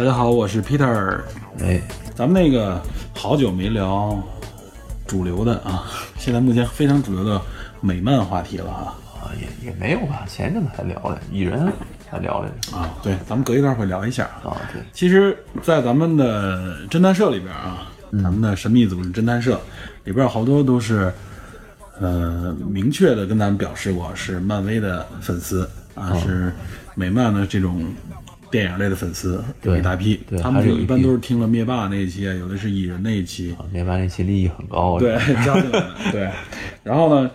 [0.00, 1.20] 大家好，我是 Peter。
[1.58, 1.78] 哎，
[2.14, 2.80] 咱们那个
[3.14, 4.18] 好久没聊
[5.06, 5.84] 主流的啊，
[6.16, 7.38] 现在目前非常主流的
[7.82, 8.96] 美漫话题了啊。
[9.20, 11.70] 啊也也没有吧，前一阵子还聊了蚁人，
[12.08, 14.24] 还聊来着啊，对，咱们隔一段会聊一下。
[14.42, 19.60] 啊，对，其实，在咱们的侦探社里边啊，咱们的神秘组织侦探社
[20.04, 21.12] 里边有好多都是，
[22.00, 26.50] 呃，明确的跟咱们表示过是漫威的粉丝啊，是
[26.94, 27.84] 美漫的这种
[28.50, 30.38] 电影类的粉丝，有一大批对。
[30.38, 36.28] 他们就一般都是听了灭霸那一期，有的是蚁人那一期，啊灭霸那期利益很高，对， 加进来，对。
[36.82, 37.30] 然后呢，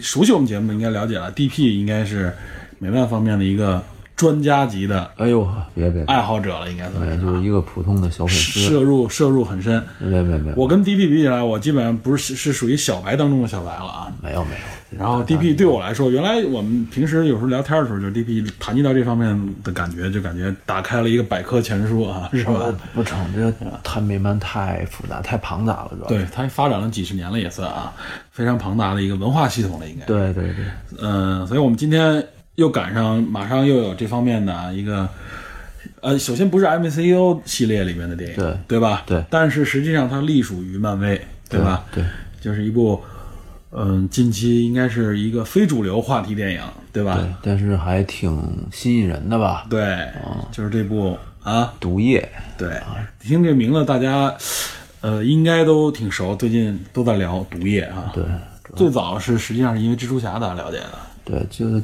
[0.00, 2.32] 熟悉我们节目应该了解了，DP 应该是
[2.78, 3.82] 美漫方面的一个
[4.20, 9.82] 专家级的哎呦，别别别，爱好者了，应该算哎，是就是一个普通的小粉丝，摄入摄入很深。
[9.98, 14.12] 别别别，我跟 DP 比起来，我基本上不是是属于小白当中的小白了啊。
[14.22, 14.50] 没有没
[14.92, 22.74] 有，然后 DP 对我来说，原来我们平时有时候聊天的时候，就 DP 谈及到这方面的感觉，就感觉打开了一个百科全书啊，是吧？
[22.92, 23.50] 不成，这
[23.82, 27.90] 太美漫太复杂太庞杂了，主要对，它发展了几十年了，也算啊，
[28.30, 30.04] 非常庞大的一个文化系统了，应该。
[30.04, 30.64] 对对对，
[31.00, 32.22] 嗯，所以我们今天
[32.60, 35.08] 又赶上，马上又有这方面的啊一个，
[36.02, 39.02] 呃，首先不是 MCU 系列里面的电影，对对吧？
[39.06, 41.86] 对但是实际上它隶属于漫威，对吧？
[41.90, 42.04] 对，
[42.38, 43.00] 就是一部，
[43.72, 46.60] 嗯，近期应该是一个非主流话题电影，
[46.92, 47.14] 对吧？
[47.16, 48.38] 对，但是还挺
[48.70, 49.66] 吸引人的吧？
[49.70, 50.06] 对，
[50.52, 52.78] 就是这部啊，毒液，对，
[53.20, 54.34] 听这名字大家，
[55.00, 58.12] 呃，应该都挺熟，最近都在聊毒液啊。
[58.12, 58.22] 对
[58.76, 61.82] 最早是实际上是因为蜘蛛侠大家了解的，对，就是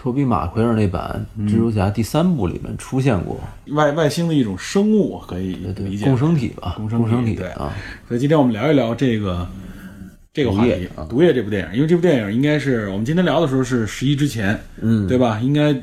[0.00, 3.38] 托比马奎尔那版蜘蛛侠第三部里面出现过，
[3.72, 6.06] 外外星的一种生物，可以理解。
[6.06, 7.34] 共生体吧，共生生对。
[7.34, 7.70] 体啊，
[8.08, 9.46] 所以今天我们聊一聊这个
[10.32, 15.38] 这个话题毒液啊，《毒液》这部电影，因为这部电影应该是我们今天聊的时候是十一之前，嗯，对吧？
[15.38, 15.78] 应该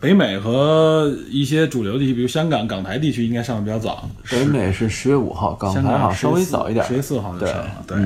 [0.00, 4.08] 北美和一些主流地区，比如香港、港台地区，应该上的比较早。
[4.30, 7.98] 北美是十月五号，港台好像稍微早一点，十月四号就对上了，对。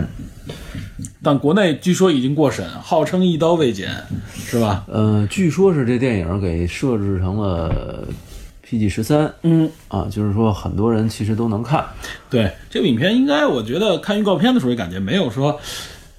[1.22, 3.90] 但国内据说已经过审，号称一刀未剪，
[4.34, 4.84] 是吧？
[4.88, 8.06] 呃，据说是这电影给设置成了
[8.66, 11.84] PG 十三，嗯，啊，就是说很多人其实都能看，
[12.28, 15.58] 对，这部影片应该我觉得看预告片的时候也感觉没有说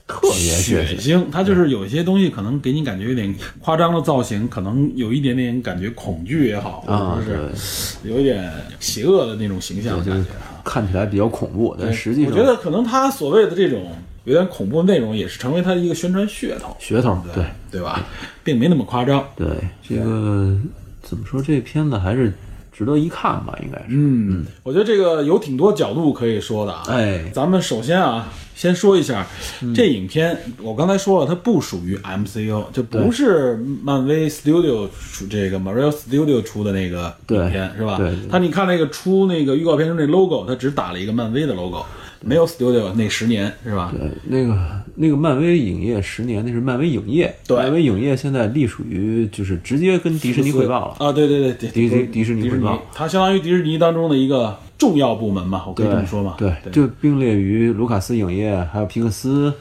[0.07, 10.61] 特别血血腥，它就是有一些东西可能给你感觉有点夸张的造型，可能有一点点感觉恐惧也好，啊或者是有一点邪恶的那种形象感觉啊。
[10.63, 13.91] 看起来比较恐怖，但实际上我觉得可能他所谓的这种
[14.25, 17.45] 有点恐怖的内容，也是成为它的一个宣传噱头，噱头，对对。
[17.71, 18.05] 对吧？
[18.41, 19.21] 并没那么夸张。
[19.35, 19.47] 对，
[19.87, 20.55] 这个
[21.01, 22.31] 怎么说，这片子还是
[22.71, 26.83] 值得一看吧，应该是，嗯，我觉得这个有挺多角度可以说的啊。
[26.87, 29.27] 哎，咱们首先啊，先说一下、
[29.75, 37.97] 这影片，我刚才说了，它不属于 MCU，就不是漫威 Studio 出这个 Marvel Studio 出的那个影片，是吧？
[37.97, 38.29] 对对。
[38.31, 41.85] 它你看那个出那个预告片中那 logo，它只打了一个漫威的 logo，
[42.27, 43.93] 没有 Studio 那十年，是吧？
[43.95, 44.57] 对，那个
[44.95, 56.33] 那个漫威影业十年，那是漫威影业，对漫威影业现在隶属于就是直接跟迪士尼汇报了，啊，对对对对，迪迪迪士尼迪士尼汇报，它相当于迪士尼当中的一个重要部门嘛，我可以这么说嘛？
[56.35, 59.53] 对，对就并列于卢卡斯影业还有皮克斯，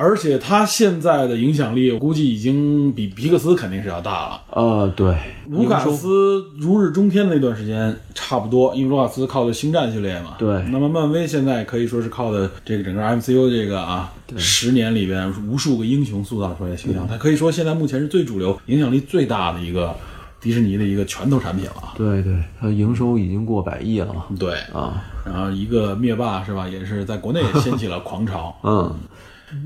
[0.00, 4.42] 而且他现在的影响力，我估计已经比皮克斯肯定是要大了。
[4.52, 5.12] 呃，对，
[5.48, 10.36] 卢卡斯如日中天的那段时间差不多，因为卢卡斯靠的星战系列嘛。
[10.38, 10.62] 对。
[10.70, 19.92] 那么漫威现在可以说是靠的这个整个 MCU 这个啊，十年里边无数个英雄塑造出来的形象，它可以说现在目前是最主流、影响力最大的一个
[20.40, 21.72] 迪士尼的一个拳头产品了。
[21.82, 21.94] 啊。
[21.96, 24.14] 对对，它营收已经过百亿了。
[24.14, 28.56] 嘛，对，啊，然后一个灭霸是吧，也是在国内也掀起了狂潮。
[28.62, 28.94] 嗯，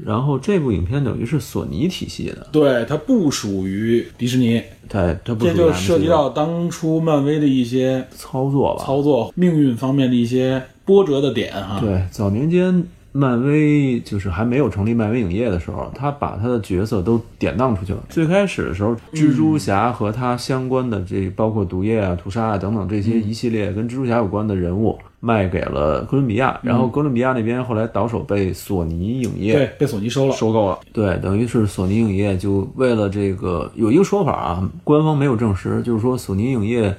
[0.05, 11.79] 然后这部影片等于是索尼体系的，对，它不属于迪士尼，它它不属于这就涉及到当初漫威的一些操作吧，操作、命运方面的一些波折的点哈。
[11.81, 18.03] 对，早年间漫威就是还没有成立漫威影业的时候，他把他的角色都典当出去了。
[18.09, 30.32] 最开始的时候，蜘蛛侠和他相关的这包括毒液啊、屠杀啊等等这些一系列跟蜘蛛侠有关的人物卖给了哥伦比亚，然后哥伦比亚那边后来倒手被索尼影业对，被索尼收了。
[30.35, 30.79] 收购了。
[30.93, 36.97] 对，等于是索尼影业就为了这个有一个说法啊，官方没有证实，就是说索尼影业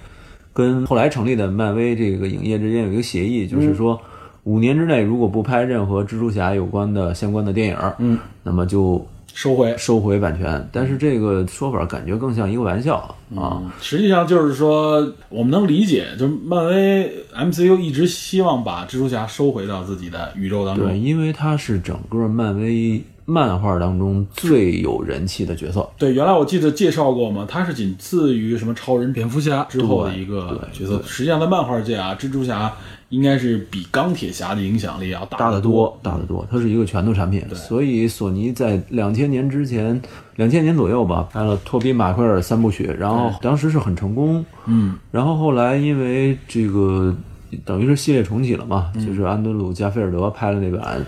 [0.54, 4.00] 跟后来成立的漫威这个影业之间有一个协议，就是说
[4.44, 9.74] 五年之内如果不拍任何蜘蛛侠有关的相关的电影，嗯，那么就收回。
[9.78, 10.68] 收回版权。
[10.72, 13.64] 但是这个说法感觉更像一个玩笑啊。
[13.80, 21.02] 实际上就是说，我们能理解，就是漫威 MCU 一直希望把蜘蛛侠收回到自己的宇宙当中对，中。
[21.02, 25.90] 因为它是整个漫威漫画当中最有人气的角色。
[25.98, 31.02] 对，原来我记得介绍过嘛，他是仅次于什么超人、蝙蝠侠之后的一个角色。
[31.06, 32.74] 实际上在漫画界啊，蜘蛛侠
[33.10, 40.02] 应该是比钢铁侠的影响力要大大得得多，大得多，它是一个拳头产品，所以索尼在两千年之前，
[40.36, 47.16] 两千年左右吧，拍了托比马奎尔三部曲，然后当时是很成功，嗯，然后后来因为这个
[47.64, 49.06] 等于是系列重启了嘛，嗯。
[49.06, 51.06] 就是安德鲁加菲尔德拍的那版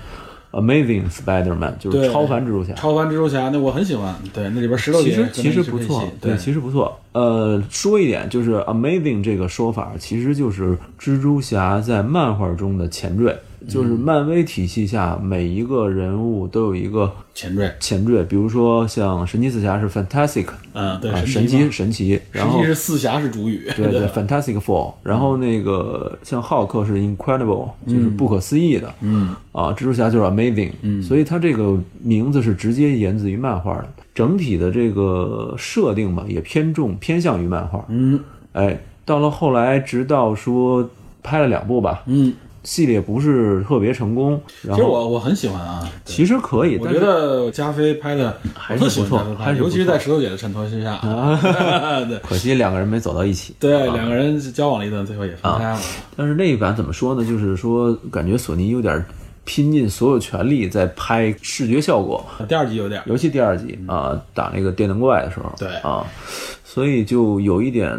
[0.55, 4.15] Amazing Spider-Man，就是超凡蜘蛛侠，超凡蜘蛛侠，那我很喜欢。
[4.33, 6.97] 对，那里边石头其实其实不错对，其实不错。
[7.11, 17.75] 呃，说一点就是 amazing 这个说法，其实就是蜘蛛侠在漫画中的前缀，就是漫威体系下每一个人物都有一个前缀。
[17.79, 23.69] 前缀，比如说像神奇四侠是 fantastic 嗯，对，啊，神神奇嘛神奇，然实后四侠是主语。
[23.75, 38.19] 对对 fantastic four，然后那个像浩克是 incredible，就是不可思议的，嗯，啊，蜘蛛侠就是 amazing，嗯，所以它这个名字是直接源自于漫画的，整体的这个设定嘛也偏重偏向于漫画，嗯。
[38.53, 40.89] 哎，到了后来，直到说
[41.21, 42.33] 拍了两部吧，嗯，
[42.65, 44.31] 系列不是特别成功，
[44.63, 45.89] 然其实我我很喜欢啊。
[46.03, 51.39] 其实可以，我觉得加菲拍的还是不错还是尤其是在石头姐的衬托之下啊。
[52.09, 53.55] 对可惜两个人没走到一起。
[53.59, 55.79] 对，两个人交往了一段，最后也分开了。
[56.17, 57.23] 但是那一版怎么说呢？
[57.23, 59.03] 就是说，感觉索尼有点
[59.45, 63.01] 拼尽所有全力在拍视觉效果，第二集有点。
[63.05, 65.69] 尤其第二集啊，打那个电灯怪的时候，对。
[65.77, 66.05] 啊，
[66.63, 67.97] 所以就有一点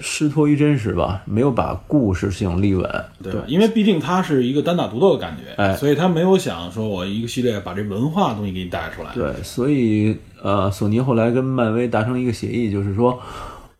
[0.00, 3.04] 失脱于真实吧，没有把故事性立稳。
[3.22, 5.74] 对，因为毕竟它是一个单打独斗的感觉，哎。
[5.74, 9.10] 所以他没有想说我一个系列把这文化的东西给你带出来。
[9.14, 13.18] 对，所以呃，索尼后来跟漫威达成一个协议，就是说，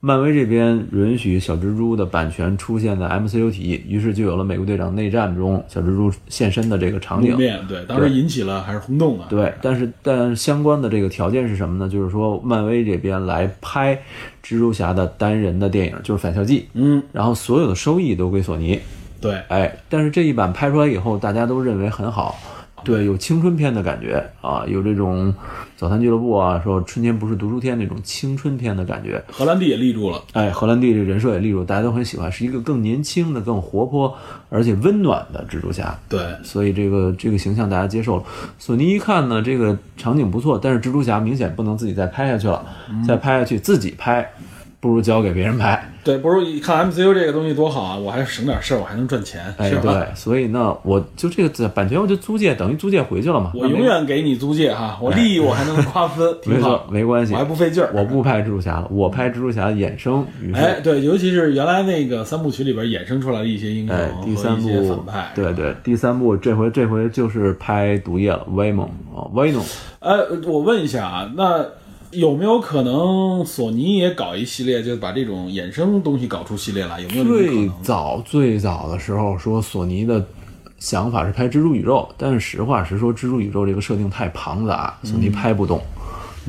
[0.04, 7.36] 漫威这边允许小蜘蛛的版权出现在 MCU 体系，于是就有了美国队长内战中小蜘蛛现身的这个场景。
[7.36, 9.24] 面对，当时引起了还是轰动的。
[9.30, 11.88] 对，但是但相关的这个条件是什么呢？
[11.88, 13.94] 就是说，漫威这边来拍
[14.42, 18.80] 蜘蛛侠的单人的电影，就是《返校季》，嗯，然后所有的收益都归索尼。
[19.20, 22.36] 对，哎，但是这一版拍出来以后，大家都认为很好，
[22.84, 25.34] 对，有青春片的感觉啊，有这种
[25.76, 29.22] 早餐俱乐部啊，说春天不是读书天那种青春片的感觉。
[29.30, 30.22] 荷兰弟也立住了。
[30.32, 34.16] 哎，荷兰弟这人设也立住，大家都很喜欢，是一个更年轻的、更活泼
[34.48, 35.98] 而且温暖的蜘蛛侠。
[36.08, 38.24] 对，所以这个这个形象大家接受了。
[38.58, 42.64] 索尼一看呢，这个场景不错，但是蜘蛛侠明显不能自己再拍下去了，
[43.06, 44.28] 再拍下去自己拍，
[44.82, 45.80] 不如交给别人拍。
[46.02, 49.70] 对，不如一看 MCU 这个东西多好啊，我还省点事儿，我还能赚钱，哎？
[49.70, 53.52] 对，所以呢，我就这个版权我就租借，等于租借回去了嘛。
[53.54, 57.92] 我永远给你租借哈，我利益我还能瓜分， 没错挺好，，没关系我还，不费劲儿。
[57.94, 60.26] 我不拍蜘蛛侠了，我拍蜘蛛侠衍生。
[60.52, 69.62] 哎，对，尤其是原来那个三部曲里边衍生出来的一些英雄哎，第三和一些部反派，对对，第三部这回这回就是拍毒液了，威猛啊，威猛。
[70.00, 70.10] 哎，
[70.48, 71.64] 我问一下啊，那
[72.12, 77.00] 有没有可能索尼也搞一系列，就把这种衍生东西搞出系列来？
[77.00, 77.70] 有没有最？
[77.82, 80.24] 早最早的时候说索尼的
[80.78, 85.80] 想法是拍蜘蛛宇宙，但是实话实说，蜘蛛宇宙这个设定太庞杂，索尼拍不动。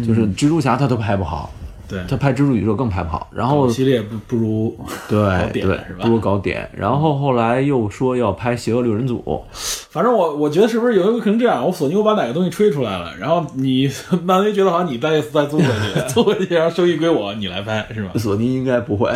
[0.06, 1.54] 就是蜘蛛侠他都拍不好，
[1.94, 3.30] 对，他拍蜘蛛宇宙更拍不好。
[3.32, 5.20] 然后系列不不如对
[5.54, 6.68] 对是，吧不如搞点。
[6.76, 9.44] 然后后来又说要拍邪恶六人组，
[9.90, 11.64] 反正我我觉得是不是有一个可能这样？
[11.66, 13.90] 我索尼我把哪个东西吹出来了，然后你
[14.24, 18.12] 漫威觉得好像你再再租回去，租回去然后收益归我，你来拍是吧？
[18.16, 19.12] 索尼应该不会。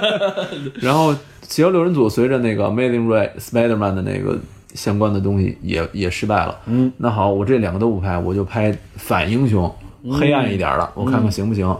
[0.80, 4.38] 然后邪恶六人组随着那个 Amazing Ray Spider-Man 的那个
[4.74, 6.58] 相关的东西也也失败了。
[6.66, 9.72] 嗯，那好，我这两个都不拍，我就拍反英雄，
[10.10, 11.76] 黑暗一点的，我看看行不行。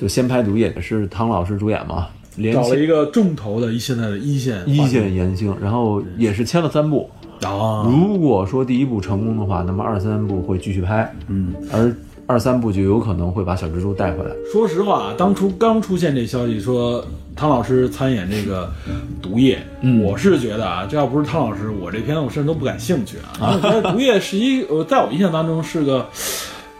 [0.00, 7.10] 就先拍毒液，是汤老师主演嘛，连了一个重头的一现在的一线一线言星，然后也是签了三部。
[7.42, 11.92] 啊，如果说第一部成功的话，那么二三部会继续拍，嗯，而
[12.26, 14.30] 二三部就有可能会把小蜘蛛带回来。
[14.52, 18.72] 说实话，当初刚出现这消息说汤老师参演这个
[19.20, 23.58] 毒液，嗯我是觉得啊，这要不是汤老师，我这片子我甚至都不感兴趣啊。
[23.64, 26.06] 因为毒液是一，呃，在我印象当中是个。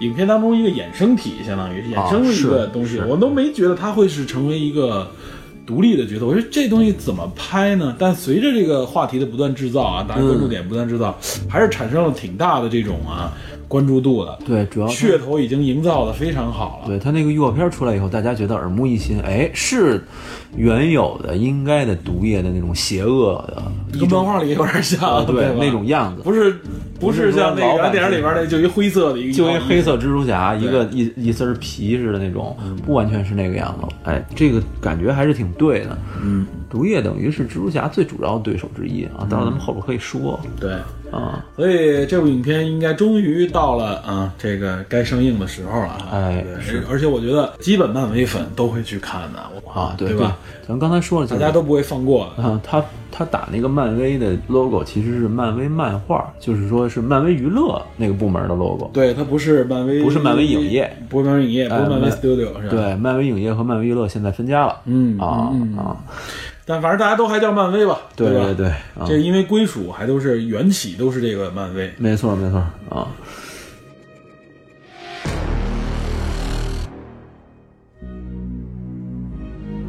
[0.01, 5.11] 影片当中一个衍生体，相当于衍生的一个东西，是我都没觉得他会是成为一个
[5.67, 6.27] 独立的角色。
[6.27, 7.95] 我说这东西怎么拍呢？
[7.99, 13.33] 但随着这个话题的不断制造啊，大家关注点不断制造，还是产生了挺大的这种啊
[13.69, 16.89] 关注度的，对，主要噱头已经营造的非常好了。
[16.89, 20.03] 对他那个预告片出来以后，大家觉得耳目一新，哎，是
[20.57, 26.57] 原有的应该的毒液的那种邪恶的一跟漫画里有点像，啊，对那种样子，不是
[26.99, 29.99] 不是像那个不是说老版电影里边那就一灰色的一个就一黑色。
[29.99, 32.57] 蜘蛛侠，一个一一丝皮似的那种，
[32.87, 33.87] 不完全是那个样子。
[34.05, 35.99] 哎，这个感觉还是挺对的。
[36.23, 40.73] 嗯，毒液等于是蜘蛛侠最主要的对手之一啊，当然咱们后边可以说对，
[41.11, 41.45] 啊。
[41.57, 46.09] 所以这部影片应该终于到了啊这个该上映的时候了啊。
[46.13, 49.39] 哎是而且我觉得基本漫威粉都会去看的，
[49.73, 50.37] 啊，对对吧？？
[50.67, 52.25] 咱刚才说了，大家都不会放过。
[52.37, 58.91] 啊，他他打那个漫威的 logo 其实是漫威漫画，就是说是漫威娱乐那个部门的 logo。
[58.93, 64.77] 对，它不是漫威，不是漫威影业，不是漫威影业，不是漫威 Studio 是吧？，对，漫威影业和漫威娱乐现在分家了。
[64.85, 65.97] 嗯啊嗯啊，
[66.69, 68.01] 但反正大家都还叫漫威吧，吧？
[68.15, 71.91] 对对对，啊这因为归属还都是缘起都是这个漫威。
[71.97, 72.59] 没错没错
[72.91, 73.09] 啊。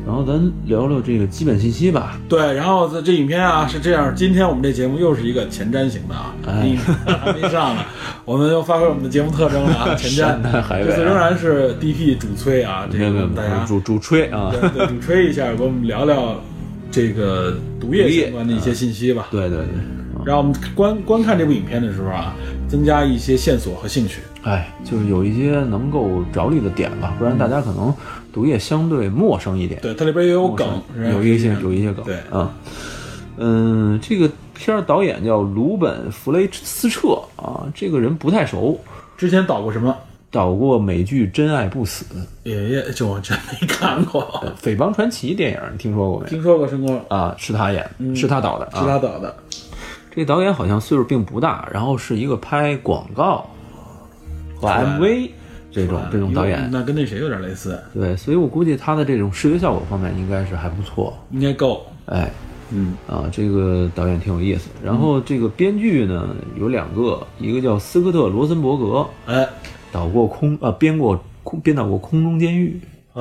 [0.07, 2.17] 然后咱聊聊这个基本信息吧。
[2.29, 7.83] 对，然后这这影片啊是这样，今天我们这节目又是一个前瞻型的啊，还没上呢，
[8.23, 10.41] 我们又发挥我们的节目特征了啊，前瞻
[10.83, 14.49] 这次仍然是 DP 主催啊，这个大家主主吹啊。
[14.51, 16.41] 对对主吹一下，给我们聊聊
[16.91, 19.27] 这个毒液相关的一些信息吧。
[19.31, 19.67] 对对对，
[20.25, 22.35] 让我们观观看这部影片的时候啊，
[22.67, 24.21] 增加一些线索和兴趣。
[24.43, 27.93] 哎，就是有一些能够着力的点吧，不然大家可能
[28.31, 29.81] 毒液相对陌生一点。
[29.81, 30.81] 对，它里边也有梗，
[31.11, 32.53] 有一些有一些梗，对啊，
[33.37, 38.79] 嗯，这个片儿导演叫鲁本·弗雷斯彻啊，这个人不太熟，
[39.17, 39.95] 之前导过什么？
[40.31, 42.05] 导过美剧《真爱不死》
[42.49, 44.21] 爷爷，这我真没看过，
[44.55, 46.29] 《匪帮传奇》电影，你听说过没？
[46.29, 48.79] 听说过，听说过，啊，是他演，是他导的啊。
[48.79, 49.35] 是他导的。
[50.13, 53.49] 这导演好像岁数并不大，然后是一个拍广告
[54.55, 55.29] 和 MV
[55.71, 61.17] 这种这种导演，那跟那谁有点类似，对，所以我估计他的这种视觉效果方面应该是还不错。
[61.31, 61.85] 应该够。
[62.05, 62.29] 哎，
[62.71, 64.69] 嗯，啊，这个导演挺有意思。
[64.83, 69.47] 然后这个编剧呢有两个，一个叫斯科特·罗森伯格，哎，
[69.91, 72.79] 导过空呃编过空编导过《空中监狱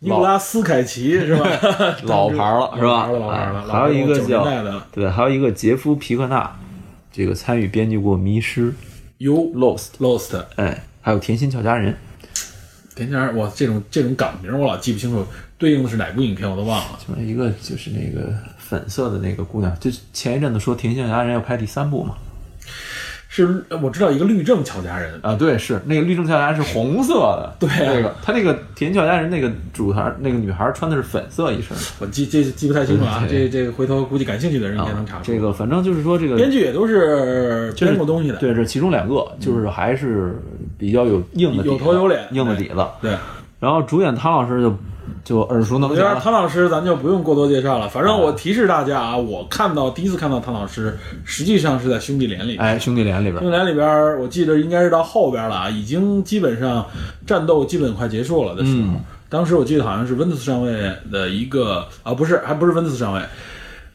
[0.00, 1.46] 尼古拉斯凯奇是吧？》，
[2.06, 3.06] 老牌儿了是吧？
[3.06, 4.44] 老牌了，啊还有一个叫
[4.90, 6.50] 对，还有一个杰夫·皮克纳，
[7.12, 8.72] 这个参与编辑过《迷失》
[9.18, 10.42] You Lost，Lost。
[10.56, 11.92] 哎，还有《甜心俏佳人》。
[12.96, 15.24] 田家我这种这种港名我老记不清楚，
[15.58, 16.98] 对应的是哪部影片我都忘了。
[17.06, 22.16] 就是一个就是那个粉色的那个姑娘，就前一阵子说《甜心俏佳人》要拍第三部嘛。
[23.34, 33.24] 是我知道一个律政俏佳人，啊，对，是那个律政俏佳人是红色的， 对啊那个他那个甜俏佳人那个主孩那个女孩穿的是粉色一身我记记记不太清楚啊。
[33.28, 35.24] 对这这个回头估计感兴趣的人应该能啊查出。
[35.24, 40.40] 这个反正就是说这个编剧也都是编过东西的，对，这其中两个就是还是
[40.78, 42.86] 比较有硬的底子有头有脸硬的底子。
[43.02, 43.16] 对。
[43.58, 44.76] 然后主演汤老师就
[45.24, 52.58] 就耳熟能详了，汤老师咱就不用过多介绍了，反正我提示大家啊，我看到第一次看到汤老师，实际上是在《兄弟连》里。
[52.58, 56.86] 哎，兄弟连里边兄弟连里边，我记得应该是到后边了啊，已经基本上
[57.26, 59.00] 战斗基本快结束了的时候，嗯。
[59.30, 60.72] 当时我记得好像是温特斯上尉
[61.10, 63.20] 的一个啊，不是，还不是温特斯上尉，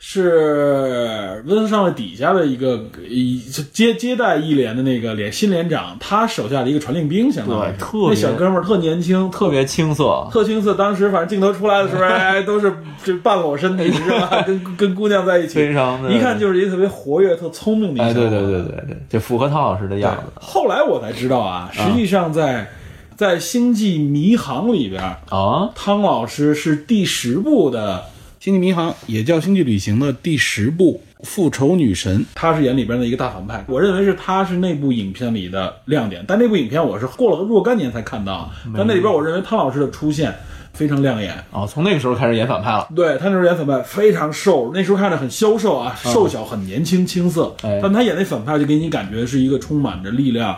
[0.02, 3.38] 是温特斯上尉底下的一个一
[3.74, 14.42] 接接待一连的那个连新连长，他手下的一个传令兵，相当于特别那小哥们儿特年轻，特别青涩，特青涩，当时反正镜头出来的时候，哎， 都是这半裸身体是吧？
[14.48, 18.14] 跟跟姑娘在一起，非常的一看就是一个特别活跃、特聪明的一哎。
[18.14, 20.32] 对对对对对，就符合汤老师的样子。
[20.36, 22.72] 后来我才知道啊，实际上在、
[23.18, 27.98] 在《星际迷航》里边，啊，汤老师是第十部的
[28.40, 33.66] 《星际迷航》，也叫《星际旅行》的第十部《复仇女神》，她是演里边的一个大反派。
[33.68, 40.34] 我认为是她是那部影片里的亮点，但那部影片我是过了若干年才看到，但那里边我认为汤老师的出现
[40.80, 41.36] 非常亮眼。
[41.52, 42.88] 哦，从那个时候开始演反派了。
[42.96, 50.56] 对他那时候演反派非常瘦，那时候看着很消瘦啊，瘦小很年轻青涩，哎但他演那反派就给你感觉是一个充满着力量、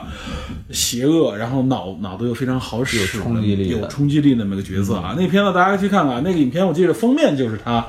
[0.70, 5.16] 邪恶，然后脑脑子又非常好使、有冲击力有冲击力那么个角色啊。
[5.18, 7.84] 那片子大家去看看，那个影片我记得封面就是他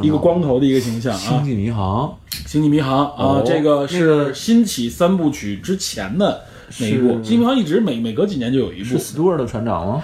[0.00, 2.08] 一个光头的一个形象啊，星际迷航
[2.50, 6.44] 《星际迷航》啊哦，这个是新起三部曲之前的
[6.78, 8.98] 那一部，《是星际迷航》一直每每隔几年就有一部是。
[8.98, 10.02] 斯图尔的船长吗？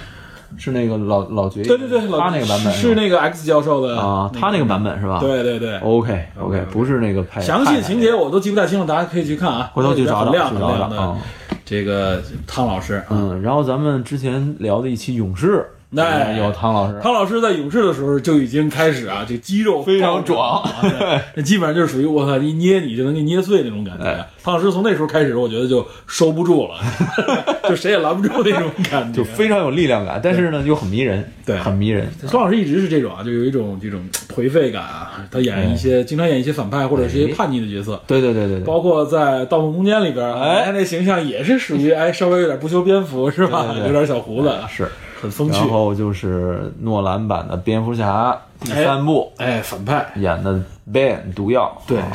[0.56, 5.18] 是那个老老爵爷，对对对，他那个版本是那个 X 教授的啊，他那个版本是吧？
[5.20, 9.70] 对对对，，OK OK，不是那个拍详细的情节我都记不太清了，大家可以去看啊。
[9.72, 11.18] 回头去找找去找找啊。
[11.64, 20.62] 这个汤老师，嗯，然后咱们之前聊的一期勇士那有汤老师，汤老师在勇士的时候就已经开始啊，这肌肉非常壮
[21.34, 24.04] 那基本上就是属于我操，一捏你就能给捏碎那种感觉。
[24.04, 26.76] 哎汤老师从那时候开始，我觉得就收不住了，
[27.68, 32.08] 就谁也拦不住那种感觉，就非常有力量感，但是呢又很迷人，对很迷人。
[32.26, 34.00] 汤老师一直是这种啊，就有一种这种
[34.34, 35.26] 颓废感啊。
[35.30, 43.74] 他演一些，经常演一些反派或者是一些叛逆的角色，对对对对对，包括在《盗梦空间》里边，哎他那形象也是属于哎稍微有点不修边幅是吧？
[43.86, 44.88] 有点小胡子，是。
[45.20, 45.68] 很风趣然。
[45.68, 50.10] 后就是诺兰版的蝙蝠侠第三部哎，反派。
[50.16, 50.62] 演的
[50.92, 52.06] Ben 毒药，对啊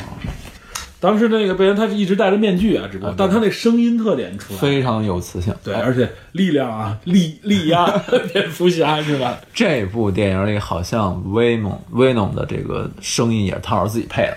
[0.98, 5.54] 当时那个贝恩他是一直戴着面具啊，只不过，但他那声音特点出来，非常有磁性。
[5.62, 7.86] 对，而且力量啊，力力压
[8.32, 9.38] 蝙蝠侠是吧？
[9.52, 14.36] 这部电影里好像威猛威农的这个声音也是汤老师自己配的，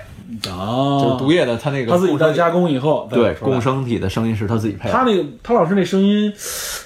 [0.49, 4.93] 啊，就是毒液的他那个他自己在加工以后，对共生体的声音是他自己配的。
[4.93, 6.31] 他那个他老师那声音，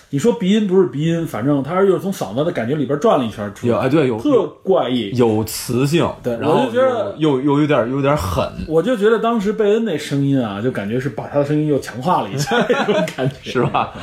[0.09, 5.12] 你说鼻音不是鼻音，反正他是又从嗓子的感觉里边转了一圈出来，有哎对有特怪异。
[5.15, 13.62] 有磁性，对然后我就觉得又又又有点有点狠，我就觉得当时贝恩那声音啊，就感觉是把他的声音又强化了一下那种感觉， 是？
[13.63, 13.93] 吧？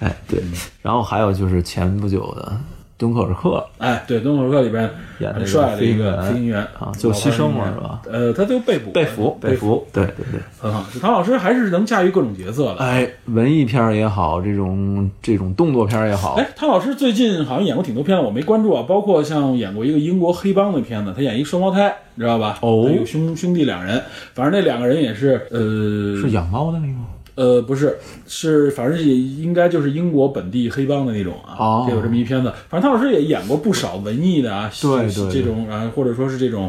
[0.00, 0.40] 哎，对，
[0.80, 2.52] 然后还有就是前不久的
[2.98, 4.90] 敦刻尔克哎，对，《敦刻尔克》里边
[5.20, 8.02] 演的很帅的一个飞行员啊就牺牲了是吧？
[8.10, 10.40] 呃，他就被捕，被俘被俘，对对对。
[10.60, 10.84] 很好。
[11.00, 12.78] 唐老师还是能驾驭各种角色的。
[12.78, 22.58] 哎，文艺片也好，这种这种动作片也好，哎，唐老师最近好像演过挺多片子，我没关注啊，包括像演过一个英国黑帮的片子，他演一个双胞胎，你知道吧？
[22.62, 24.02] 哦有兄兄弟两人，
[24.34, 27.06] 反正那两个人也是，呃，是养猫的那个吗？
[27.38, 32.52] 呃，不是，是反正也应该就是英国本地黑帮的那种啊，哦就有这么一片子。
[32.68, 36.68] 反正汤老师也演过不少文艺的啊，对对这种啊，或者说是这种，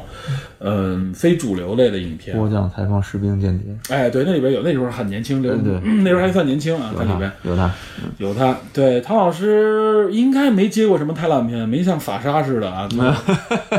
[0.59, 2.37] 嗯、非主流类的影片。
[2.37, 7.71] 波将、采访、士兵、间谍，哎，对，那里边有那时候很年轻，对对对那时候还算年轻啊，在里边，有他，
[8.19, 8.55] 有他。
[8.71, 12.87] 对，汤老师应该没接过什么太烂片，没像法沙似的啊，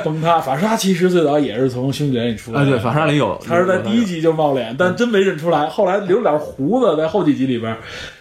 [0.05, 0.41] 崩塌。
[0.41, 5.67] 法沙其实最早也是从兄弟连里出来哎，的，对，法沙里有，他是在第一集，集就冒脸，但真没认出来。
[5.69, 7.77] 后来留点胡子，在后几集里边，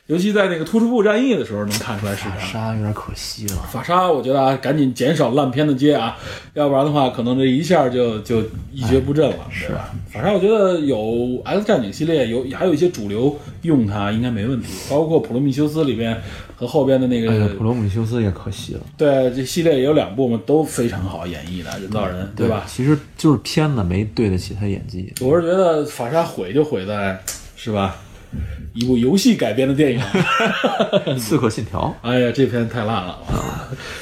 [0.08, 2.38] 尤其在那个突出部战役的时候，能看出来是他。
[2.40, 3.56] 沙有点可惜了。
[3.72, 6.18] 法沙，我觉得啊，赶紧减少烂片的接啊，
[6.54, 9.92] 要不然的话，可能这一下就就一蹶不振了，哎是吧？
[10.12, 16.20] 法沙，我觉得有 X 战警系列有还有一些主流用它应该没问题，包括普罗米修斯里边
[16.56, 22.66] 和后边的那个，哎呀，普罗米修斯也可惜了，对，这系列也有两部嘛，都非常好演绎的人造人，对吧？
[22.68, 25.14] 其实就是片子没对得起他演技。
[25.22, 27.22] 我是觉得法沙毁就毁在，
[27.56, 27.96] 是吧？
[28.74, 33.18] 一部游戏改编的电影，刺客信条， 哎呀，这片太烂了，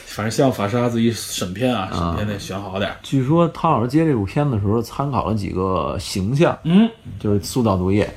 [0.06, 2.98] 反正希望法沙自己审片啊，审片得选好点儿。
[3.04, 8.10] 据说汤老师接这部片子的时候参考了几个形象，嗯，就是塑造毒液。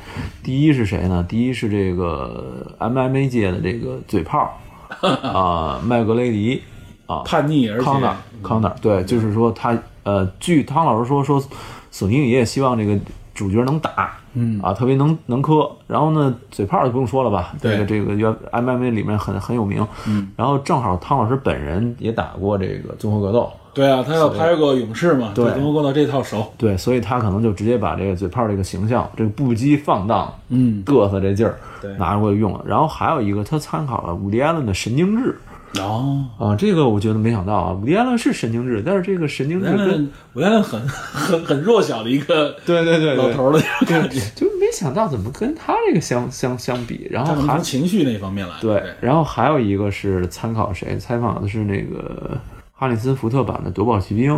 [0.43, 1.25] 第一是谁呢？
[1.29, 4.59] 第一是这个 MMA 界的这个嘴炮
[5.23, 6.63] 啊，麦格雷迪
[7.07, 11.43] 啊， 叛逆而且康纳，康纳，对，就是说他呃，据汤老师说说，
[11.91, 12.99] 索尼影业希望这个
[13.41, 15.67] 主角能打，嗯啊，特别能能磕。
[15.87, 19.87] 然后呢，嘴炮就不用说了吧，对这个这个原 MMA 里面很很有名。
[20.07, 26.53] 嗯，然后正好汤老师本人也打过这个综合格斗，对啊，他要拍个勇士嘛，对综合格斗这套熟。
[26.59, 32.63] 对，所以他可能就直接把这个嘴炮这个形象，这个不羁放荡，嗯，嘚瑟这劲儿对拿过来用了。
[32.67, 35.31] 然后还有一个，他参考了伍迪·艾伦的《神经质》。
[35.79, 48.55] 哦，啊，这个我觉得没想到啊，伍迪·艾伦是神经质，但是这个神经质跟伍迪·艾 伦很很很弱小的一个对对对老头儿的那种感觉，就没想到怎么跟他这个相相相比，然后还从情绪那方面来。
[48.61, 50.97] 对，然后还有一个是参考谁？
[50.99, 52.37] 采访的是那个
[52.73, 54.33] 哈里森福特版的《夺宝奇兵》，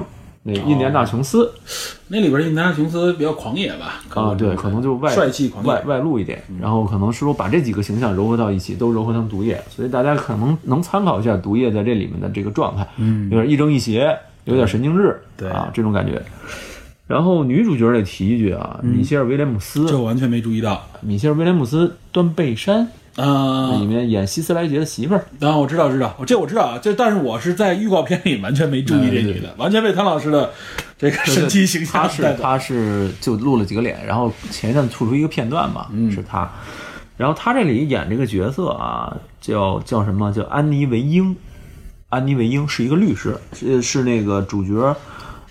[0.44, 1.52] 那印第安纳琼斯
[2.08, 4.02] 那里边印第安纳琼斯比较狂野吧？
[4.14, 5.70] 啊，对，可能就外帅气狂野。
[5.70, 16.20] 外外露一点，然后可能是说把这几个形象糅合到一起，都糅合成毒液，所以大家可能能参考一下毒液在这里面的这个状态，嗯，有点亦正亦邪，有点神经质，对啊，这种感觉。
[17.06, 25.56] 然后女主角得提一句啊，米歇尔·威廉姆斯，这我完全没注意到米歇尔·威廉姆斯端背山啊里面演希斯莱杰的媳妇儿，啊！
[25.56, 26.78] 我知道，知道，这我知道啊。
[26.82, 30.50] 这但是我是在预告片里完全没注意这女的，完全被谭老师的
[30.96, 32.36] 这个神奇形象他是。
[32.40, 36.50] 他是就露了几个脸，然后前一阵吐出一个片段嘛，嗯是他。
[37.16, 40.32] 然后他这里演这个角色啊，叫叫什么？
[40.32, 41.36] 叫安妮维英。
[42.08, 44.94] 安妮维英是一个律师，是是那个主角，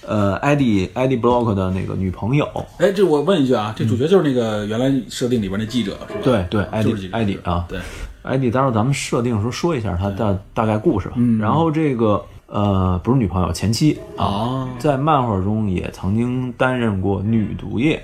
[0.08, 2.48] 呃，艾迪艾迪布洛克的那个女朋友。
[2.78, 6.20] 哎，这我问一句啊，这主角就是那个原来设定里边那记者是吧？
[6.24, 7.80] 对对，艾迪艾迪啊，对，
[8.24, 11.14] 艾迪，待会儿咱们设定的时候说一下他的大概故事吧。
[11.18, 18.02] 嗯然后这个呃，不是女朋友，前妻啊，哦，在漫画中也曾经担任过女毒液。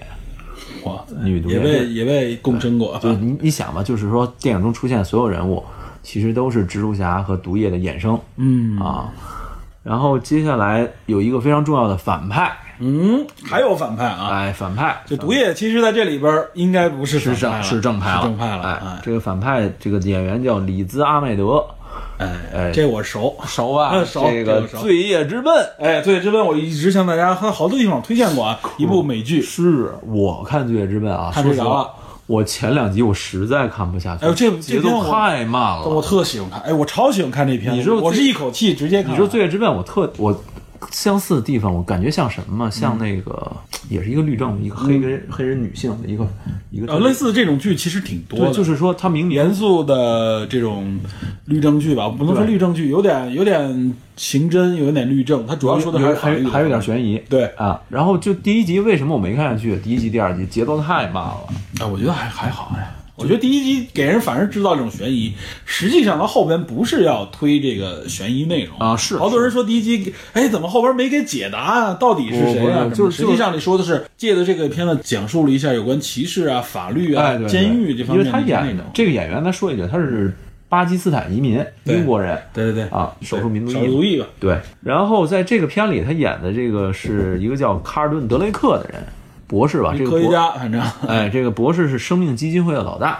[0.83, 2.97] 哇，女毒液也被也被共生过。
[2.99, 5.63] 就你你想吧，就是说电影中出现的所有人物，
[6.03, 9.11] 其实都是蜘蛛侠和毒液的衍生嗯啊。
[9.87, 21.65] 然后接下来有一个非常重要的反派，嗯，还有反派啊，哎，反派这毒液，其实在这里边儿应该不是是正反派了是正派了，是正派了，哎哎，这个反派这个演员叫里兹阿麦德，
[22.17, 23.33] 哎哎这我熟。
[23.45, 23.91] 熟吧？
[23.93, 25.53] 嗯熟这个罪业之奔。
[25.79, 29.41] 哎，对，这边我一直向大家和好多地方推荐过啊，一部美剧。
[29.41, 31.89] 是我看《罪业之奔》啊，看睡着了，
[32.27, 36.01] 我前两集我实在看不下去，哎呦这这节奏太慢了我。
[36.01, 39.11] 特喜欢看，哎，我超喜欢看这片子，你知道最我是一口气直接看。
[39.11, 40.43] 你说《罪恶之奔》，我特我
[40.91, 43.51] 相似的地方，我感觉像什么像那个
[43.89, 46.27] 也是一个律政，一个黑人黑人女性的一个
[46.71, 50.99] 一个呃，类似这种剧其实挺多的，就是说他明明严肃的这种
[51.45, 57.81] 律政剧吧，不能说律政剧，有点有点刑侦，有点律政，它主要说的还还还有点悬疑，对啊。
[57.89, 59.77] 然后就第一集为什么我没看下去？
[59.77, 61.37] 第一集、第二集节奏太慢了。
[61.79, 62.93] 哎，我觉得还还好哎。
[63.17, 65.33] 我觉得第一集给人反而制造这种悬疑，
[65.65, 71.93] 实际上到后边不是要推这个悬疑内容啊是好多人说第一集，哎，怎么后边没给解答啊？
[71.95, 72.87] 到底是谁啊？
[72.93, 78.85] 就是实际上你说的是借的这个片子讲述了一下有关歧视啊、法律啊、哎，对对监狱这方面因为他演的。
[78.93, 80.31] 这个演员，他说一句，他是
[80.69, 84.27] 巴基斯坦移民，英国人对对对啊，少数民族少数族裔吧。
[84.39, 89.01] 对，然后在这个片里，他演的这个是一个叫卡尔顿·德雷克的人，
[89.47, 93.19] 博士吧，这个博科学家，反正 哎，这个博士是生命基金会的老大，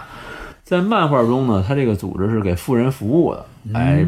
[0.62, 3.46] 在漫画中呢，他这个组织是给富人服务的。
[3.74, 4.06] 哎，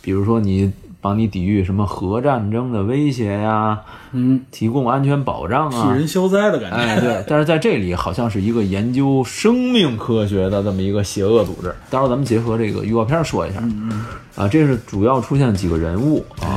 [0.00, 3.78] 比如说你帮你抵御什么核战争的威胁呀，
[4.12, 5.94] 嗯，提供安全保障啊替啊。
[5.94, 6.76] 人消灾的感觉。
[6.76, 11.74] 哎，对，但是在这里好像是一个研究生命科学的这么一个邪恶组织。
[11.88, 13.60] 待会儿咱们结合这个预告片说一下。
[13.62, 14.04] 嗯
[14.36, 16.49] 啊，这是主要出现几个人物啊。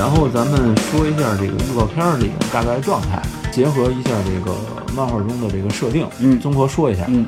[0.00, 3.20] 然后咱们说一下这个预告片儿里的大概状态，
[3.52, 4.56] 结合一下这个
[4.96, 7.04] 漫画中的这个设定，嗯综合说一下。
[7.08, 7.26] 嗯，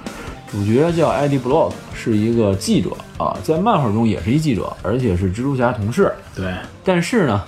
[0.50, 6.10] 主角叫艾迪·布洛克，是一个记者啊，在漫画中也是一记者，而且是蜘蛛侠同事。
[6.34, 6.50] 对，
[6.82, 7.44] 但是呢，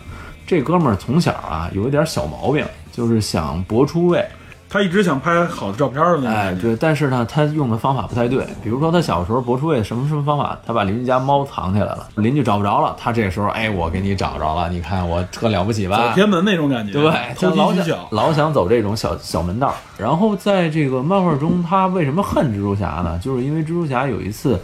[0.47, 4.23] 这哥们儿从小啊有一点小毛病，就是想搏出位。
[4.75, 6.29] 他一直想拍好的照片的那种。
[6.33, 8.45] 哎，对，但是呢，他用的方法不太对。
[8.61, 10.59] 比如说，他小时候博出位什么什么方法？
[10.67, 16.09] 他把邻居家猫藏起来了，邻居找不着了，他这时候哎，我给你找着了，你看我特了不起吧？
[16.09, 17.03] 走偏门那种感觉，对，
[17.37, 17.99] 投他老想。
[18.11, 19.73] 老想走这种小小门道。
[19.97, 23.17] 然后在这个漫画中，他为什么恨蜘蛛侠呢？
[23.23, 24.61] 就是因为蜘蛛侠有一次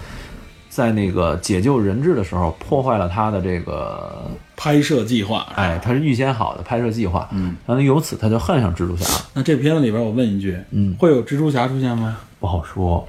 [0.80, 5.46] 在那个解救人质的时候，破坏了他的这个，拍摄计划。
[5.54, 7.28] 哎，他是预先好的拍摄计划。
[7.32, 9.26] 嗯，然后由此他就恨上蜘蛛侠了。
[9.34, 12.16] 那这片子里边，我问一句，嗯会有蜘蛛侠出现吗？
[12.38, 13.06] 不好说，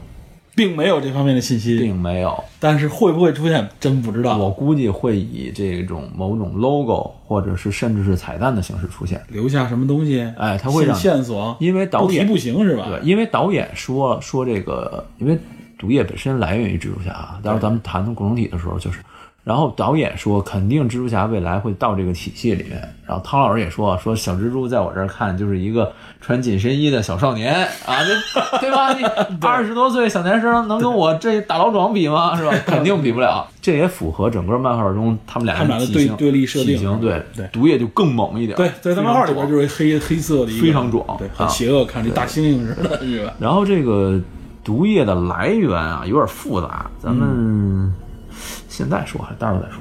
[0.54, 2.44] 并没有这方面的信息，并没有。
[2.60, 4.36] 但是会不会出现，真不知道。
[4.36, 9.22] 我估计会以这种某种 logo 或者是甚至是彩蛋的形式出现。
[9.30, 10.30] 留下什么东西？
[10.38, 12.88] 哎他会让线线索，因为导演不行是吧？
[12.90, 15.40] 对，因为导演说说这个，因为
[15.82, 19.00] 毒液本身来源于蜘蛛侠啊，待会儿咱们谈谈共同体的时候就是。
[19.44, 22.80] 然后导演说，肯定蜘蛛侠未来会到这个体系里面。
[23.08, 25.92] 然后汤老师也说，说小蜘蛛在我这儿看就是一个
[26.22, 27.56] 穿紧身衣的小少年
[27.88, 28.94] 啊，这对吧？
[28.94, 29.04] 你
[29.42, 32.38] 二十多岁小男生能跟我这大老壮比吗？
[32.38, 32.54] 是吧？
[32.68, 33.48] 肯定比不了。
[33.60, 38.56] 这也符合整个漫画中他们俩他们俩的体型对立设定体型对对毒液就更猛一点。
[38.56, 39.50] 对，在他漫画里边。
[39.50, 43.34] 就是黑黑色的一个，非常壮对，啊很邪恶，看这大猩猩似的，是吧？
[43.40, 44.22] 然后这个
[44.64, 47.94] 毒液的来源啊，有点复杂，咱们
[48.70, 49.78] 现在说还是待会儿再说。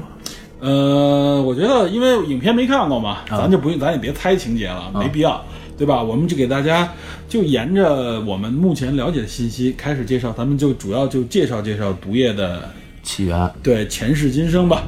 [0.60, 5.42] 呃，我觉得因为影片没看过嘛，啊咱就不用，咱也别猜情节了，没必要，
[5.78, 6.02] 对吧？
[6.02, 6.86] 我们就给大家
[7.28, 12.68] 就沿着我们目前了解的信息开始介绍，咱们就主要就介绍介绍毒液的
[13.02, 14.82] 起源，对前世今生吧。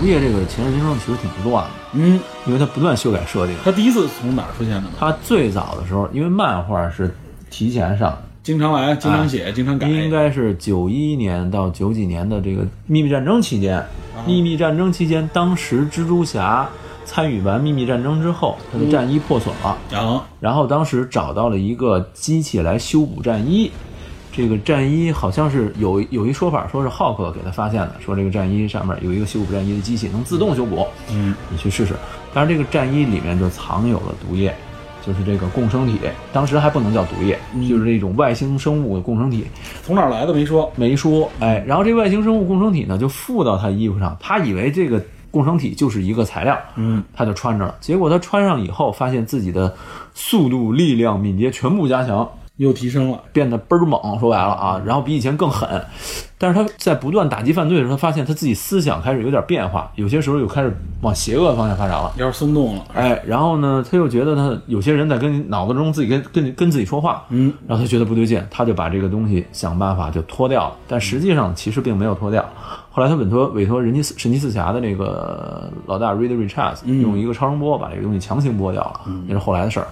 [0.00, 3.54] 毒液这个前世今生其实挺乱的，嗯，因为他不断修改设定。
[3.62, 4.88] 他第一次从哪儿出现的呢？
[4.98, 7.14] 它最早的时候，因为漫画是
[7.50, 13.84] 提前上的，经常来，经常写，经常改，应该是九一年到九几年的这个秘密战争期间。
[14.26, 16.66] 秘密战争期间，当时蜘蛛侠
[17.04, 19.76] 参与完秘密战争之后，他的战衣破损了。
[19.98, 23.70] 啊，然后当时找到了一个机器来修补战衣，
[24.32, 31.94] 这个战衣好像是有有一说法，说是浩克给他发现的，说这个战衣上面有一个修补战衣的机器能自动修补，嗯，你去试试。
[32.32, 34.54] 但是这个战衣里面就藏有了毒液，
[35.04, 35.98] 就是这个共生体，
[36.32, 37.36] 当时还不能叫毒液，
[37.68, 39.44] 就是这种外星生物的共生体，
[39.82, 41.28] 从哪儿来的没说，没说。
[41.40, 47.74] 哎，然后这外星生物共生体呢就附到他衣服上，他以为这个共生体就是一个材料，嗯，他就穿着了。
[47.80, 49.74] 结果他穿上以后，发现自己的
[50.14, 52.28] 速度、力量、敏捷全部加强。
[52.64, 53.18] 又提升了。
[53.32, 55.82] 变得倍儿猛，说白了啊，然后比以前更狠。
[56.36, 62.10] 但是他在不断打击犯罪的时候，他发现他自己思想开始有点变化，有些时候又开始往邪恶方向发展了。
[62.16, 62.84] 有点松动了。
[62.94, 72.44] 哎，然后呢，他又觉得他有些人在跟脑子中自己跟跟跟自己说话，嗯，然后他觉得不对劲，他就把这个东西想办法就脱掉了，但实际上其实并没有脱掉。
[72.90, 79.86] 后来他委托委托人机神奇四侠的那个老大 Reed Richards 用一个超声波把这个东西强行剥掉了，那是后来的事儿。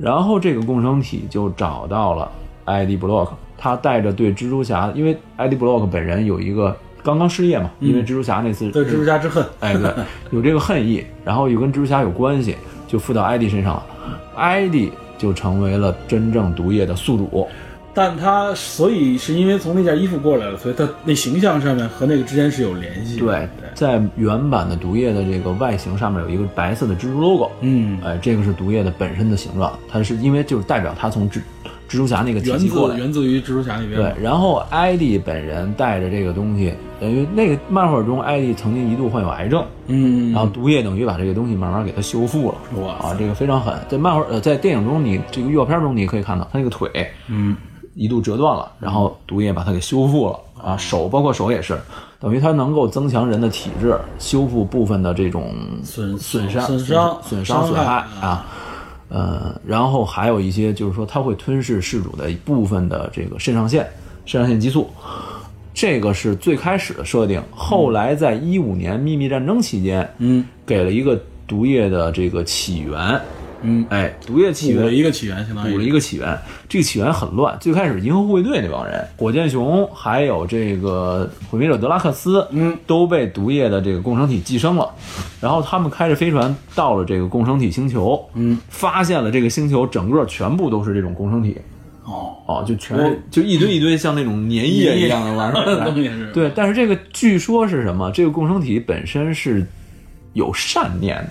[0.00, 2.30] 然后这个共生体就找到了
[2.64, 9.92] 艾迪·布洛克，他带着对蜘蛛侠，因为艾迪·布洛克本人有一个刚刚失业嘛，因为蜘蛛侠那次对蜘蛛侠之恨， 哎，对，
[10.30, 12.56] 有这个恨意，然后又跟蜘蛛侠有关系，
[12.88, 13.86] 就附到艾迪身上了。
[14.36, 17.46] 艾迪就成为了真正毒液的宿主。
[17.92, 23.26] 但他所以是因为从那件衣服过来了，所以他那形象上面和那个之间是有联系的。
[23.26, 31.40] 对，在原版的毒液的这个外形上面有一个白色的蜘蛛 logo，嗯，哎，这个是毒液的本身的形状，它是因为就是代表它从蜘
[31.88, 32.94] 蜘蛛侠那个体源系过来。
[32.94, 33.96] 自源自于蜘蛛侠那边。
[33.96, 42.58] 对，然后艾迪本人带着这个东西，等于那个漫画中，艾迪曾经一度患有癌症，嗯，然后毒液等于把这个东西慢慢给它修复了。
[42.80, 43.74] 哇啊，这个非常狠。
[43.88, 46.88] 在漫画呃，在电影中，你这个预告片中你可以看到他那个腿，
[47.26, 47.56] 嗯，
[48.00, 51.78] 一度折断了，然后毒液把它给修复了啊，手包括手也是，
[52.18, 58.46] 等于它能够增强人的体质，修复部分的这种损损伤、损伤损伤、损害害啊。
[59.10, 63.86] 呃，然后还有一些就是说，它会吞噬事主的一部分的这个肾上腺、
[64.24, 64.88] 肾上腺激素，
[65.74, 67.42] 这个是最开始的设定。
[67.54, 73.20] 后来在一五年秘密战争期间，嗯给了一个毒液的这个起源。
[73.62, 76.38] 嗯，哎，毒液起源补了一个起源，相当于补了一个起源。
[76.68, 84.90] 这个起源很乱，最开始银河护卫队那帮人，火箭熊还有这个毁灭者德拉克斯，嗯，都被毒液的这个共生体寄生了。
[85.40, 91.56] 然后他们开着飞船到了这个共生体星球，嗯，发现了这个星球整个全部都是这种共生体。
[92.04, 92.96] 哦，哦，就全
[93.30, 98.10] 就一堆一堆像那种粘液一样的玩意儿 对，但是这个据说是什么？
[98.10, 99.64] 这个共生体本身是
[100.32, 101.30] 有善念的，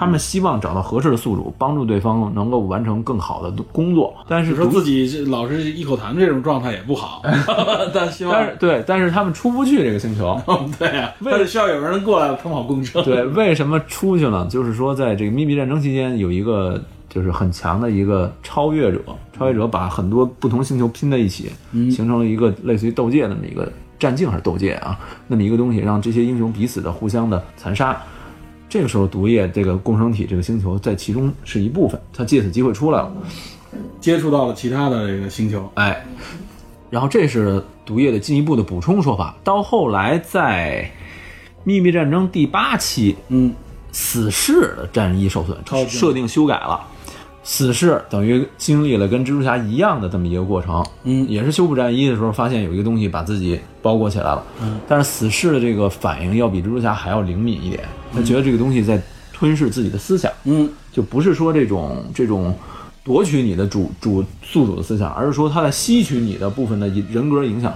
[0.00, 4.14] 他们希望找到合适的宿主，帮助对方能够完成更好的工作。
[4.26, 7.20] 但是说自己这老是一口痰这种状态也不好，
[7.92, 10.40] 但希望但是对，但是他们出不去这个星球。
[10.78, 13.04] 对呀，他得需要有人过来通好共生。
[13.04, 14.48] 对，为什么出去呢？
[14.50, 19.02] 就是说，在这个秘密战争期间，有一个就是很强的一个超越者，
[19.36, 21.50] 超越者把很多不同星球拼在一起，
[21.90, 28.00] 形成了一个类似于斗界那么一个战境还是斗界啊，那么一个东西，让这些英雄彼此的互相的残杀。
[28.70, 33.12] 这个时候，毒液这个共生体这个星球在其中是一部分，它借此机会出来了。
[34.00, 36.06] 接触到了其他的这个星球，哎，
[36.88, 39.34] 然后这是毒液的进一步的补充说法。
[39.42, 40.88] 到后来，在
[41.64, 43.52] 秘密战争第八期，嗯，
[43.90, 46.80] 死侍的战衣受损设定修改了。
[47.42, 51.26] 死侍等于经历了跟蜘蛛侠一样的这么一个过程，嗯。
[51.28, 57.82] 也是修补战衣的时候发现有一个东西把自己包裹起来了，嗯，但是死侍的这个反应要比蜘蛛侠还要灵敏一点，
[58.14, 59.00] 他觉得这个东西在
[59.32, 62.54] 吞噬自己的思想，嗯，就不是说这种这种
[63.02, 67.72] 夺取你的主主宿主的思想，而是说他在吸取你的部分的人格影响。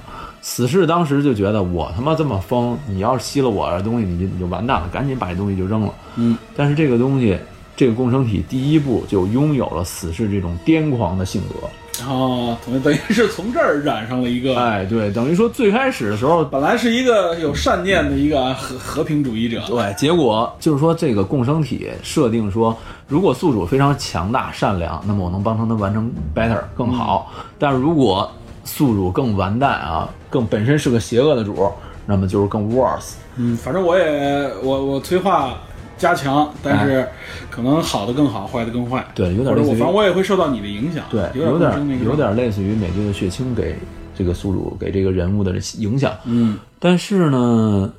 [0.47, 5.95] 死侍当时就觉得我他妈这么疯，你要是吸了我的东西，你就你就完蛋了，赶紧把这东西就扔了。
[6.17, 7.39] 嗯，但是这个东西，
[7.77, 11.69] 这个共生体第一步就拥有了死侍这种癫狂的性格。
[12.01, 27.31] 然后等于等于是从这儿染上了一个，哎，对，等于说最开始的时候，本来是一个有善念的一个和和平主义者，对，结果就是说这个共生体设定说，如果宿主非常强大善良，那么我能帮助他完成 better 更好。
[27.61, 28.29] 但如果
[28.65, 31.71] 宿主更完蛋啊，更本身是个邪恶的主，
[32.07, 33.13] 那么就是更 worse。
[33.37, 35.61] 嗯，反正我也我我催化
[36.05, 37.09] 加强，但是
[37.49, 43.75] 可能好的更好，坏的更坏，对，有点类似于反正我也会受到你的影响，对，有点有点类似于美军的血清给
[44.15, 46.13] 这个宿主给这个人物的影响。
[46.27, 47.91] 嗯，但是呢，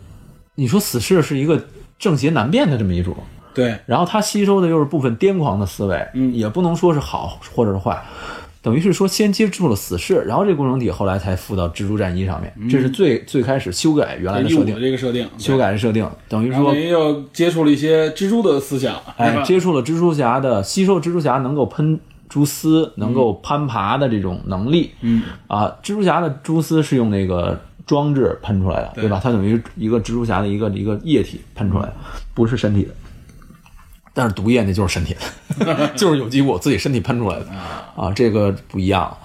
[0.53, 1.59] 你说死侍是一个
[1.97, 3.15] 正邪难辨的这么一种，
[3.55, 6.31] 对，然后他吸收的又是部分癫狂的思维，嗯。
[6.31, 7.99] 也不能说是好或者是坏，
[8.65, 24.89] 等于是说先接触了死侍，然后这个共生体后来才附到蜘蛛战衣上面，这是最最开始修改原来的设定，这个设定，修改的设定，等于说然后等于又接触了一些蜘蛛的思想，哎，接触了蜘蛛侠的吸收蜘蛛侠能够喷蛛丝、能够攀爬的这种能力。
[25.01, 29.21] 嗯啊，蜘蛛侠的蛛丝是用那个装置喷出来的，对吧？
[29.23, 31.93] 它等于一个蜘蛛侠的一个一个液体喷出来的，
[32.33, 32.89] 不是身体的。
[34.15, 35.13] 但是毒液那就是身体
[35.65, 37.45] 的， 就是有机物自己身体喷出来的
[37.95, 39.15] 啊，这个不一样。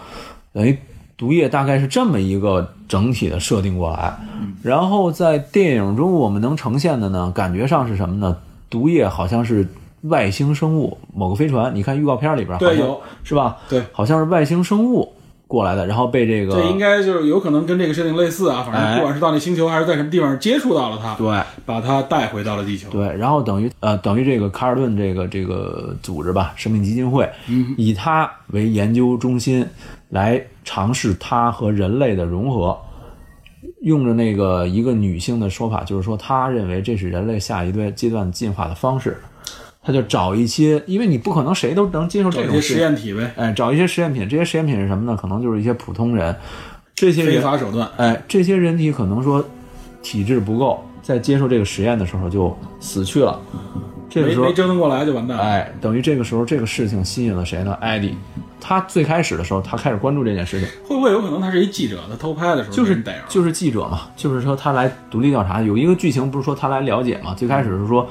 [0.52, 0.76] 等于
[1.16, 4.18] 毒液大概是这么一个整体的设定过来，
[4.62, 8.36] 然后在电影中我们能呈现的呢，感觉上是什么呢？
[8.68, 9.68] 毒液好像是
[10.02, 13.58] 外星生物，某个飞船，你看预告片里边好像对有是吧？
[13.68, 15.12] 对，好像是外星生物
[15.50, 21.26] 过来的，然后被这个这应该就是有可能跟这个设定类似啊，反正哎不管是到那星球还是在什么地方接触到了它，对
[21.66, 22.88] 把它带回到了地球。
[22.90, 29.66] 对，然后等于呃等于这个卡尔顿这个这个组织吧，生命基金会，嗯以它为研究中心
[30.10, 32.78] 来尝试它和人类的融合。
[33.82, 39.16] 用着那个一个女性的说法，就是说，她认为这是人类下一段阶段进化的方式。
[39.82, 44.28] 他就找一些，因为你不可能谁都能接受这种实验体呗，哎，找一些实验品。
[44.28, 45.18] 这些实验品是什么呢？
[45.20, 46.36] 可能就是一些普通人，
[46.94, 47.88] 这些非，法手段。
[47.96, 49.44] 哎，这些人体可能说
[50.02, 53.40] 体质不够，在接受这个实验的时候就死去了。
[54.10, 55.42] 这个时候没没，折腾过来就完蛋了。
[55.44, 57.72] 哎，等于这个时候这个事情吸引了谁呢？
[57.80, 58.14] 艾迪，
[58.60, 62.00] 他最开始的时候，他开始关注这件事情，会不会有可能他是一记者？
[62.10, 65.62] 他偷拍的时候就是逮着就是记者嘛，就是说他来独立调查。
[65.62, 67.32] 有一个剧情不是说他来了解嘛？
[67.34, 68.06] 最开始是说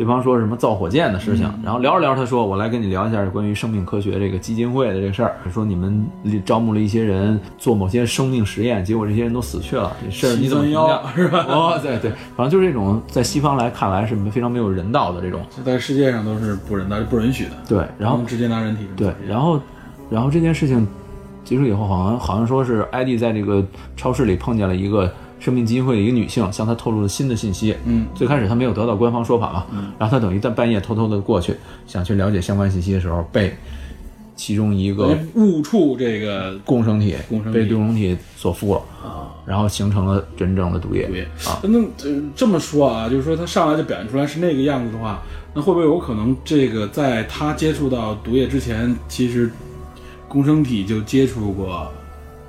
[0.00, 6.06] 对方说什么造火箭的事情，然后聊着聊着他说我来跟你聊一下关于生命科学这个基金会的这个事儿，说你们
[6.42, 11.02] 招募了一些人做某些生命实验，结果这些人都死去了，这事儿你怎么评价？
[11.14, 15.42] 是吧哦，对对，反正就是这种在西方来看来是非常没有人道的这种。
[15.62, 17.50] 在世界上都是不人道、不允许的。
[17.68, 19.60] 对，然后直接拿人体对，然后，
[20.08, 20.88] 然后这件事情
[21.44, 23.62] 结束以后，好像好像说是艾迪在这个
[23.98, 27.74] 超市里碰见了一个生命基金会的一个女性，向他透露了新的信息。
[27.84, 29.66] 嗯，最开始他没有得到官方说法嘛，
[29.98, 33.52] 然后他等于在半夜偷偷的过去，想去了解相关信息的时候，被
[34.36, 41.06] 其中一个误触这个共生体共生体被共生体所附了，啊然后形成了真正的毒液。
[41.06, 41.58] 毒液啊。
[41.62, 45.22] 那呃这么说啊，就是说他上来就表现出来是那个样子的话，
[45.54, 49.50] 那会不会有可能这个在他接触到毒液之前，其实
[50.28, 51.90] 共生体就接触过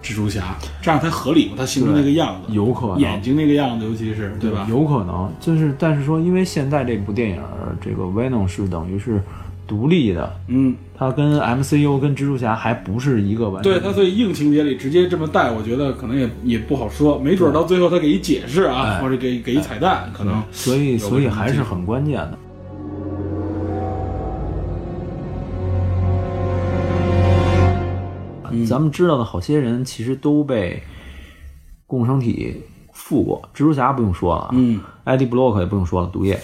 [0.01, 1.53] 蜘蛛侠，这样才合理嘛？
[1.57, 4.65] 他形成那个样子，有可能眼睛那个样子，尤其是对吧？
[4.69, 7.39] 有可能，就是但是说，因为现在这部电影
[7.79, 9.21] 这个 Venom 是等于是
[9.67, 22.37] 独立的，嗯，它跟 MCU 跟蜘蛛侠还不是一个完全对它，所以硬情节里直接这么带，我觉得可能也也不好说，没准到最后他给一解释啊，哎或者给给一彩蛋，可能所以所以还是很关键的。
[28.65, 30.81] 咱们知道的好些人其实都被
[31.87, 32.61] 共生体
[32.93, 36.39] 附过，蜘蛛侠不用说了，嗯，艾迪·布洛克也不用说了，毒液。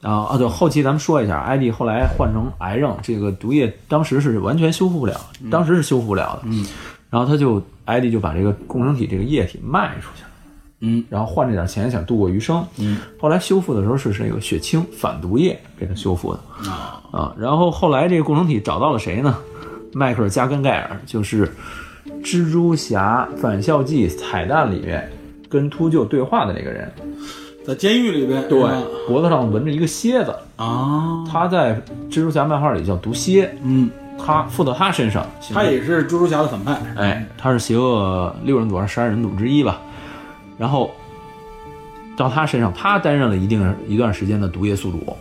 [0.00, 5.18] 然后啊，对，后期咱们说一下，艾迪后来患成癌症，这个毒液当时是完全修复不了，
[5.50, 6.42] 当时是修复不了的。
[6.44, 6.64] 嗯，
[7.10, 10.28] 然后他就艾迪就把这个共生体这个液体卖出去了。
[10.80, 12.64] 嗯，然后换这点钱想度过余生。
[12.76, 17.34] 嗯，后来修复的时候是这个血清反毒液给他修复的啊，啊。
[17.38, 19.36] 然后后来这个共生体找到了谁呢？
[19.96, 21.50] 迈克尔·加根盖尔，就是
[22.22, 25.10] 蜘蛛侠返校季彩蛋里面
[25.48, 26.92] 跟秃鹫对话的那个人。
[27.64, 31.80] 在监狱里边，是吧脖子上纹着一个蝎子，啊，他在
[32.10, 39.80] 蜘蛛侠漫画里叫毒蝎，嗯，他附到他身上，他也是蜘蛛侠的反派，哎，他是邪恶六人组还是十二人组之一吧？
[40.58, 40.90] 然后
[42.18, 45.16] 到他身上，他担任了一定一段时间的毒液宿主。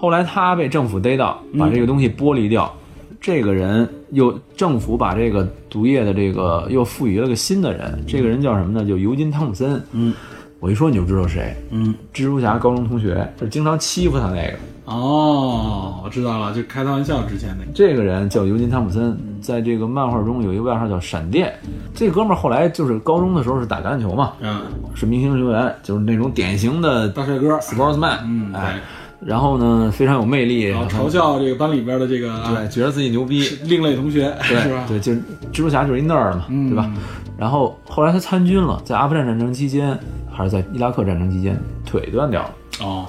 [0.00, 2.74] 后来他被政府逮到，把这个东西剥离掉。
[3.22, 8.84] 这个人又政府把这个毒液的这个又赋予了个新的人，这个人叫什么呢？
[8.84, 9.80] 就尤金·汤普森。
[9.92, 10.12] 嗯，
[10.58, 14.54] 我一说你就知道谁，嗯，蜘蛛侠高中同学，就经常欺负他那个。
[14.84, 21.54] 哦，我知道了，就开他玩笑之前那个，这个人叫尤金·汤普森，在这个漫画中有一个外号叫闪电。
[21.94, 24.62] 这哥们儿后来就是高中的时候是打橄榄球嘛，嗯，
[24.94, 28.80] 是明星球员，就是那种典型的大帅哥，sportsman，嗯，哎对，，
[29.24, 34.84] 然后呢非常有魅力，然后嘲笑这个班里边的这个啊对，觉得自己牛逼，另类同学，对是吧？
[34.88, 35.20] 对，就是
[35.52, 36.90] 蜘蛛侠就是一 nerd 嘛，嗯对吧？
[37.38, 39.98] 然后后来他参军了，在阿富汗战争期间
[40.30, 42.50] 还是在伊拉克战争期间腿断掉了。
[42.80, 43.06] 哦，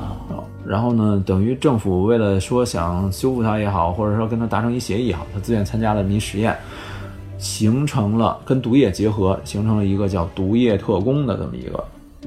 [0.65, 6.56] 然后呢，等于政府为了说想修复他也好，或者说跟他达成一协议也好，他自愿参加了一实验，
[7.38, 11.84] 形成了跟毒液结合，形成了一个叫毒液特工的这么一个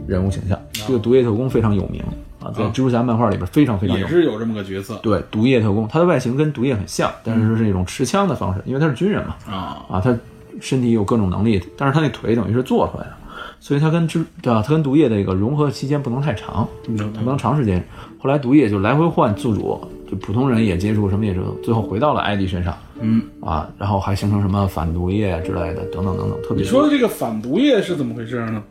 [0.07, 0.59] 人物形象。
[0.73, 2.03] 这个毒液特工非常有名
[2.47, 3.99] 啊，在蜘蛛侠漫画里边非常非常。
[3.99, 10.17] 也是有这么个角色对，毒液特工，他的外形跟毒液很像，但是是一种持枪的方式，因为他是军人嘛，啊，啊，他
[10.61, 13.13] 身体有各种能力，但是他那腿等于是做出来的，
[13.61, 14.63] 所以他跟蜘对吧？
[14.65, 17.85] 他跟毒液的一个融合期间不能太长，他不能长时间。
[18.19, 19.81] 后来毒液就来回换宿主，
[20.11, 28.63] 就普通人也接触，什么也接触，最后回到了艾迪身上嗯，啊，然后还形成什么反毒液之类的，等等等等，特别你说的这个反毒液是怎么回事呢？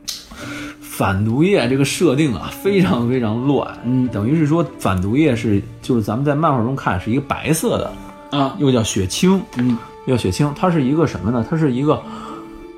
[0.97, 4.07] 反毒液这个设定啊，非常非常乱，嗯。
[4.07, 11.45] 等于是说反毒液是就是咱们在漫画中看是一个白色的，啊，又叫血清，嗯，又叫血清，它是一个什么呢？
[11.49, 12.01] 它是一个，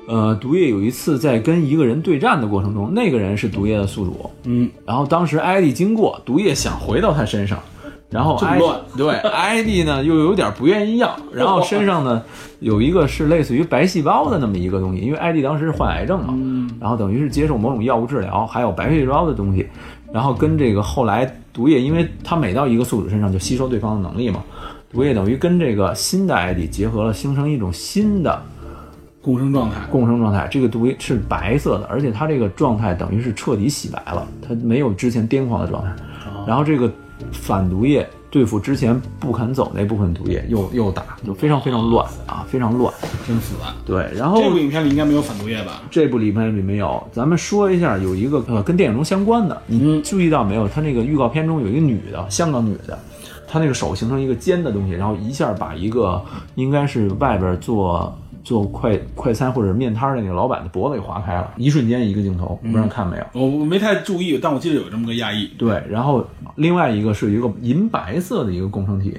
[0.08, 7.62] 呃，毒液有一次在跟一个人对战的过程中，那个人是毒液的宿主，嗯，然后当时艾莉经过，毒液想回到他身上，
[8.10, 12.22] 然后艾乱对 艾迪呢又有点不愿意要，然后身上呢
[12.60, 16.34] 有一个是类似于白细胞的那么一个东西，因为艾迪当时是患癌症嘛，
[16.80, 19.68] 然后等于是接受某种药物治疗，还有白细胞的东西，
[20.12, 24.42] 然后跟这个后来毒液，因为它每到一个宿主身上就吸收对方的能力嘛，
[24.90, 28.40] 毒液等于跟这个新的艾迪结合了，形成一种新的
[29.20, 29.76] 共生状态。
[29.90, 30.48] 共生状态。
[30.50, 35.94] 这个毒液是白色的，而且它这个状态等于是彻底洗白了，它没有之前癫狂的状态。
[36.46, 36.90] 然后这个
[37.32, 42.92] 反毒液对付之前不肯走那部分毒液，又又打，就非常非常乱啊，非常乱。
[43.26, 43.74] 真复杂。
[43.86, 45.82] 对，然后这部影片里应该没有反毒液吧？
[45.90, 50.68] 这部影片里没有，咱们说一下有一个呃跟电影中相关的，你注意到没有？
[50.68, 52.98] 他那个预告片中有一个女的，香港女的，
[53.46, 56.22] 她那个手形成一个尖的东西，然后一下把一个
[56.54, 58.14] 应该是外边做
[58.48, 63.24] 做快快餐或者面摊的那个老板的脖子给划开了，一瞬间一个镜头，不知道看没有？
[63.34, 65.48] 我我没太注意，但我记得有这么个亚裔。
[65.58, 69.14] 对，然后另外一个是一个银白色的一个工程体，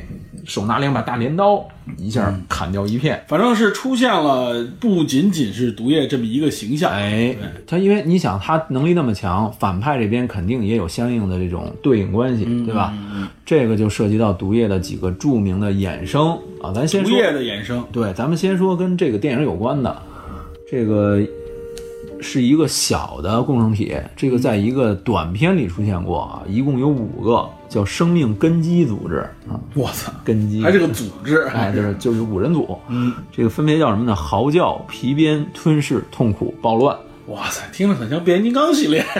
[0.45, 1.67] 手拿两把大镰刀，
[1.97, 3.23] 一下砍掉一片。
[3.27, 7.35] 反正是出现了不仅仅是毒液这么一个形象，哎，
[7.67, 12.93] 他因为你想他能力那么强，反派这边肯定也有相应的这种对应关系，对吧？
[13.45, 20.01] 这个就涉及到毒液的几个著名的衍生啊，咱先说毒液的衍生，对，咱们先说跟这个电影有关的，
[20.69, 21.19] 这个
[22.21, 29.17] 是一个小的共生体，这个在一个短片里出现过啊，一共有五个，叫生命根基组织
[29.47, 34.15] 啊，我操，根基还是个组织，哎，就是就是五人组，嗯，这个分别叫什么呢？
[34.15, 36.97] 嚎叫、皮鞭、吞噬、痛苦、暴乱。
[37.27, 39.05] 哇塞，听着很像变形金刚系列，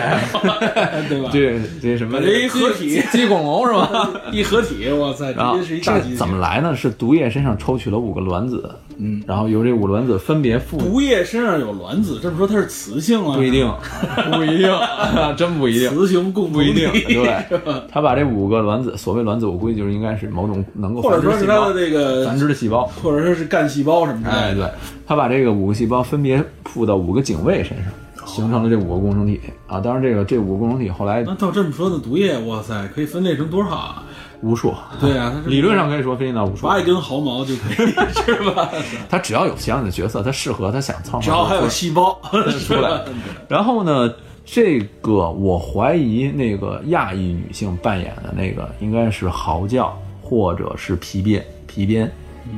[1.08, 1.30] 对吧？
[1.32, 2.20] 这这什么？
[2.20, 4.10] 这一合体鸡恐龙是吧？
[4.32, 6.74] 一合体，哇塞，直接是一大机器这怎么来呢？
[6.74, 8.68] 是毒液身上抽取了五个卵子，
[9.02, 13.34] 嗯，然后由这五卵子分别赋毒液身上有卵子，这么说它是雌性啊？
[13.36, 13.66] 不一定，
[14.32, 14.70] 不一定，
[15.36, 16.90] 真不一定，雌雄共不一定。
[16.92, 22.84] 对，对，他把这五个卵子，所谓卵子，我估计就是应该是某种能够或者说是它的这个繁殖的细胞。
[23.02, 24.54] 或者说是干细胞什么的哎。
[24.54, 24.68] 对，
[25.06, 27.86] 他把这个五个细胞分别附到五个警卫身上，
[28.26, 29.80] 形成了这五个共生体啊。
[29.80, 34.04] 当然，这个这五个共生体后来那照这么说，那毒液，哇塞，可以分裂成多少啊？
[34.42, 36.66] 无数，对啊， 理论上可以说分裂到无数。
[36.66, 37.86] 拔一根毫毛就可以，
[38.24, 38.70] 是吧？
[39.08, 42.18] 他只要有相应的角色，他适合他想操，只要还有细胞
[42.66, 43.02] 出来。
[43.48, 44.12] 然后呢，
[44.44, 52.10] 这个我怀疑那个亚裔女性扮演的那个应该是嚎叫或者是皮鞭，皮鞭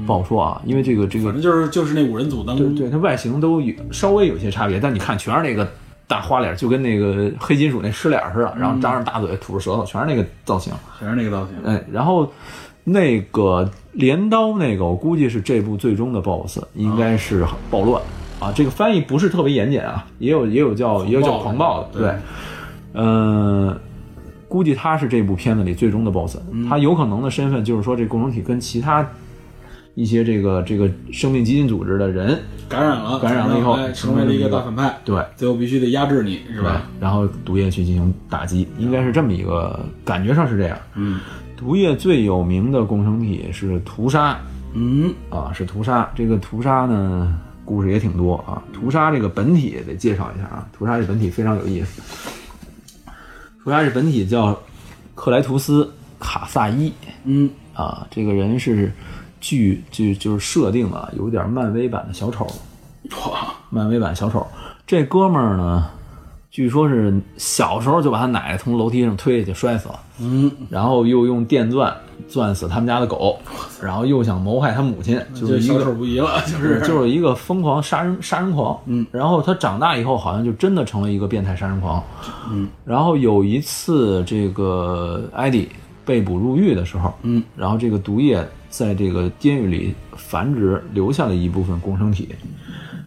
[0.07, 5.69] 不好说啊，因为这个这个反正就是就是那五人组当中，对对，它外形都有稍微有些差别，但你看全是那个
[6.13, 10.73] 大花脸，就跟那个黑金属那狮脸似的，然后张着大嘴吐着舌头，全是那个造型。
[10.99, 11.57] 全是那个造型。
[11.65, 12.31] 哎，然后
[12.85, 18.03] 那个镰刀那个，我估计是这部最终的 BOSS，应该是暴乱
[18.39, 18.53] 啊。
[18.55, 22.15] 这个翻译不是特别严谨啊，也有也有叫也有叫狂暴的，对对，
[22.95, 23.79] 嗯。
[24.49, 26.37] 估计他是这部片子里最终的 BOSS，、
[26.69, 29.03] 他有可能的身份就是说，这共生体跟其他
[29.95, 32.39] 一些这个这个生命基金组织的人
[32.69, 36.83] 感染了，感染了以后哎成为了一个大反派，对最后必须得压制你，是吧？
[37.01, 40.79] 然后毒液去进行打击，应该是这么一个感觉上是这样。
[40.95, 41.21] 嗯
[41.55, 44.37] 毒液最有名的共生体是屠杀
[44.73, 46.11] 嗯，啊，是屠杀。
[46.13, 48.61] 这个屠杀呢，故事也挺多啊。
[48.73, 52.03] 屠杀这个本体得介绍一下啊，屠杀这本体非常有意思。
[53.63, 54.61] 屠杀这本体叫
[55.15, 55.85] 克莱图斯·
[56.19, 56.93] 卡萨伊
[57.25, 58.91] 嗯，啊，这个人是
[59.43, 62.47] 剧就就是设定啊，有点漫威版的小丑。
[63.29, 64.47] 哇，漫威版小丑。
[64.87, 65.91] 这哥们儿呢，
[66.51, 71.95] 据说是小时候就把他奶奶从楼梯上推下去摔死了，嗯，然后又用电钻
[72.29, 73.39] 钻死他们家的狗，
[73.83, 78.79] 然后又想谋害他母亲，就是一小个丑不一了，就是就是一个疯狂杀人杀人狂。
[78.87, 82.03] 嗯，然后他长大以后好像就真的成了一个变态杀人狂。
[82.51, 85.69] 嗯，然后有一次这个艾迪
[86.05, 92.29] 被捕入狱的时候，嗯，然后这个毒液在这个监狱里繁殖，留下了一部分共生体。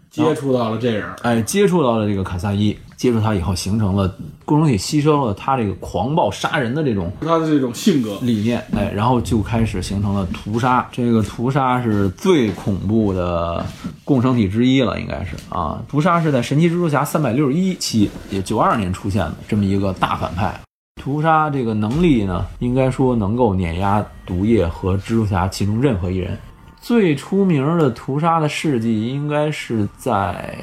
[0.09, 4.15] 接触到了这人，哎，接触到了这个卡萨伊，接触他以后形成了
[4.45, 10.87] 共生体，吸收了他这个狂暴杀人的这种他的这种性格，理念，哎，然后就开始形成了屠杀。
[10.89, 13.65] 这个屠杀是最恐怖的
[14.05, 15.83] 共生体之一了，应该是啊。
[15.89, 20.57] 屠杀是在《神奇蜘蛛侠》三百六十一期，也九二年出现的这么一个大反派。
[21.05, 26.35] 屠杀这个能力呢，应该说能够碾压毒液和蜘蛛侠其中任何一人。
[26.81, 30.57] 最出名的屠杀的事迹应该是在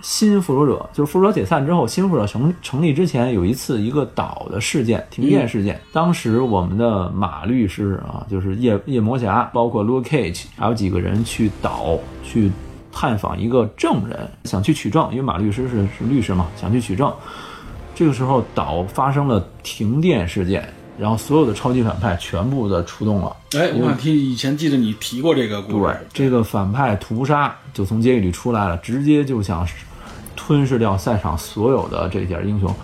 [0.00, 5.78] 新复仇者，就是复仇者解散之后，新复仇者成成立之前，有一次一个岛的事件，停电事件。
[5.92, 12.50] 当时我们的马律师啊，就是夜夜魔侠，包括 Luke Cage，还有几个人去岛去
[12.90, 17.12] 探访一个证人，想去取证，因为马律师是是律师嘛，想去取证。
[17.94, 20.68] 这个时候岛发生了停电事件，
[20.98, 23.36] 然后所有的超级反派全部的出动了。
[23.56, 29.66] 哎，我想听以前记得你提过这个故对事，，这个反派屠杀就从监狱里出来了，直接就想
[30.34, 32.74] 吞噬掉赛场所有的这点英雄。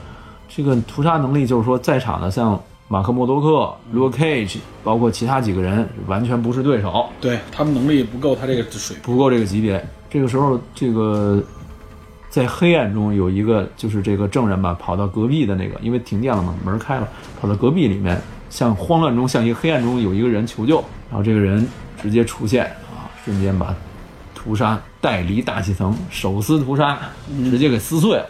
[0.48, 7.06] 这个屠杀能力就是说，在场的像马克·莫多克、Luke Cage，包括其他几个人，完全不是对手。
[7.20, 8.96] 对他们能力不够他这个水。
[9.02, 9.84] 不够这个级别。
[10.08, 11.40] 这个时候，这个
[12.30, 17.08] 在黑暗中有一个就是这个证人吧，跑到隔壁的那个，因为停电了嘛，门开了，
[17.40, 18.18] 跑到隔壁里面，
[18.48, 20.76] 像慌乱中，像一个黑暗中有一个人求救，
[21.10, 21.66] 然后这个人
[22.00, 23.74] 直接出现啊，瞬间把
[24.32, 26.98] 屠杀带离大气层，手撕屠杀，
[27.50, 28.26] 直接给撕碎了。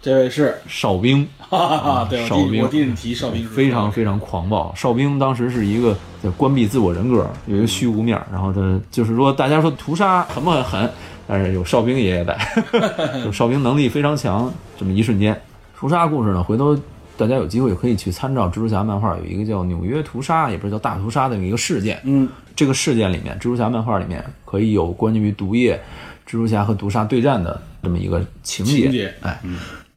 [0.00, 4.70] 这位是，哨兵哈哈哈，对，哨兵我第一你提哨兵非常非常狂暴。
[4.76, 10.62] 哨兵当时是一个在关闭自我人格，有一个虚无面儿，然后他就是说，大家说屠杀狠不狠？
[10.62, 10.90] 狠，
[11.26, 12.36] 但是有哨兵爷爷在，
[13.24, 14.52] 就哨兵能力非常强。
[14.78, 15.40] 这么一瞬间，
[15.78, 16.76] 屠杀故事呢，回头
[17.16, 22.00] 大家有机会可以去参照蜘蛛侠漫画，有一个叫纽约屠杀，也不是叫大屠杀的一个事件。
[22.04, 25.80] 嗯，这个事件里面，蜘蛛侠漫画里面可以有关于毒液、
[26.26, 28.82] 蜘蛛侠和毒杀对战的这么一个情节。
[28.82, 29.40] 情节哎，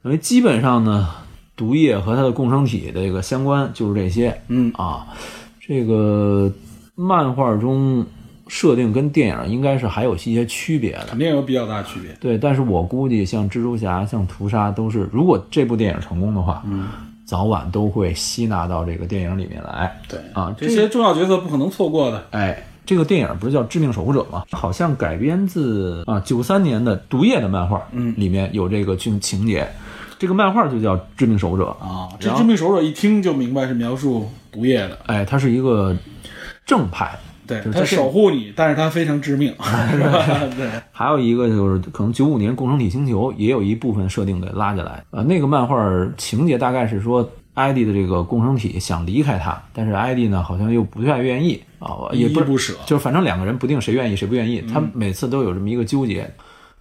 [0.03, 1.09] 因为基本上呢，
[1.55, 4.39] 毒液和它的共生体的这个相关就是这些。
[4.49, 5.07] 嗯啊，
[5.59, 6.51] 这个
[6.95, 8.05] 漫画中
[8.49, 11.07] 设定跟电影应该是还有一些区别的。
[11.09, 12.11] 肯定有比较大区别。
[12.19, 16.87] 对，但是我估计像蜘蛛侠、像屠杀都是，如果这部电影成功的话，嗯，
[17.25, 19.99] 早晚都会吸纳到这个电影里面来。
[20.07, 22.25] 对啊这些重要角色不可能错过的。
[22.31, 24.43] 哎，这个电影不是叫《致命守护者》吗？
[24.51, 29.67] 好像改编自啊九三年的《毒液》的漫画，嗯里面有这个情情节。
[30.19, 34.97] 这个漫画就叫《致命守护者》啊，这致命守护者一听就明白是描述毒液的。
[35.05, 35.95] 哎，它是一个
[36.65, 37.15] 正派。
[37.47, 39.51] 对他就是守护你，但是他非常致命，
[39.91, 40.25] 是吧？
[40.57, 45.03] 对，还有一个就是可能九五年共生体星球也有一部分设定给拉进来。
[45.11, 45.75] 呃，那个漫画
[46.17, 56.29] 情节大概是说，艾迪的这个共生体想离开他，但是艾迪呢好像又不太愿意啊，也不不舍就是反正两个人不定谁愿意谁不愿意，他每次都有这么一个纠结。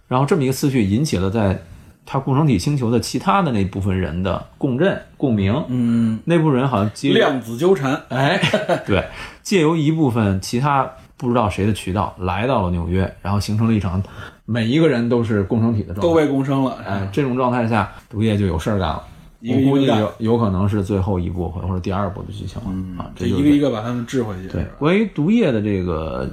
[0.07, 1.61] 然后这么一个思绪引起了在
[2.09, 5.53] 他共生体星球的其他的那部分人的共振共鸣。
[5.67, 8.41] 嗯，那部分人好像接量子纠缠，哎，
[8.87, 9.05] 对，
[9.43, 14.01] 借由一部分其他不知道谁的渠道来到了纽约，然后形成了一场
[14.45, 16.15] 每一个人都是共生体的状都。
[16.15, 16.77] 被共生了。
[16.87, 19.03] 哎，这种状态下，毒液就有事儿干了。
[19.39, 23.11] 一个一个我估计有有可能是最后一部或者第二部的剧情了、啊。
[23.15, 24.47] 这就一个一个把他们治回去。
[24.47, 26.27] 对，关于毒液的这个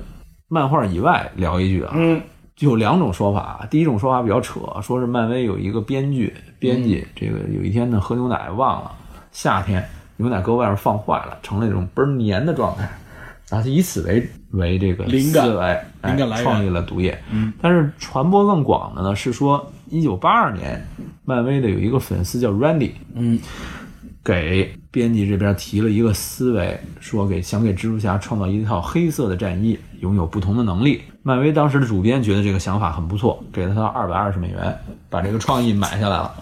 [0.49, 2.23] 漫画以外聊一句啊，嗯，就
[2.61, 3.67] 有两种说法。
[3.71, 8.93] 第一种说法比较扯，说是漫威有一个编剧编辑，嗯这个有一天呢喝牛奶忘了，
[9.33, 9.85] 夏天
[10.17, 12.89] 牛奶搁外面放坏了，成了那种倍儿黏的状态，
[13.49, 15.65] 然后就以此为为这个灵感思维，
[16.03, 17.19] 哎灵感来源创立了毒液。
[17.31, 20.81] 嗯，但是传播更广的呢是说，一九八二年，
[21.25, 23.39] 漫威的有一个粉丝叫 Randy，嗯，
[24.23, 31.03] 给编辑这边提了一个思维，说给想给蜘蛛侠创造一套黑色的战衣，拥有不同的能力。
[31.27, 36.35] 漫威当时的主编觉得这个想法很不错，给了他二百二十美元，把这个创意买下来了。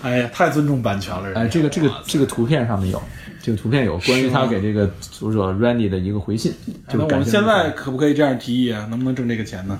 [0.00, 1.28] 哎呀，太尊重版权了。
[1.28, 3.02] 人哎，这个这个这个图片上面有，
[3.42, 6.54] 这个图片有关于他给这个作者 Randy 的一个回信，
[6.88, 8.86] 就哎那我们现在可不可以这样提议啊？
[8.88, 9.78] 能不能挣这个钱呢？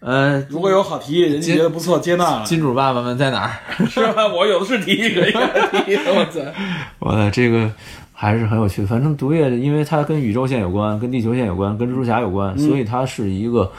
[0.00, 3.52] 呃，如果有好提议，人家觉得不错，接纳了，金主爸爸们在哪儿？
[3.88, 4.28] 是吧？
[4.28, 6.40] 我有的是提议可以提议，我操！
[7.00, 7.72] 我的这个
[8.18, 8.86] 还是很有趣。
[8.86, 13.70] 反正毒液，因为它跟宇宙线有关，跟地球线有关，跟蜘蛛侠有关，所以它是一个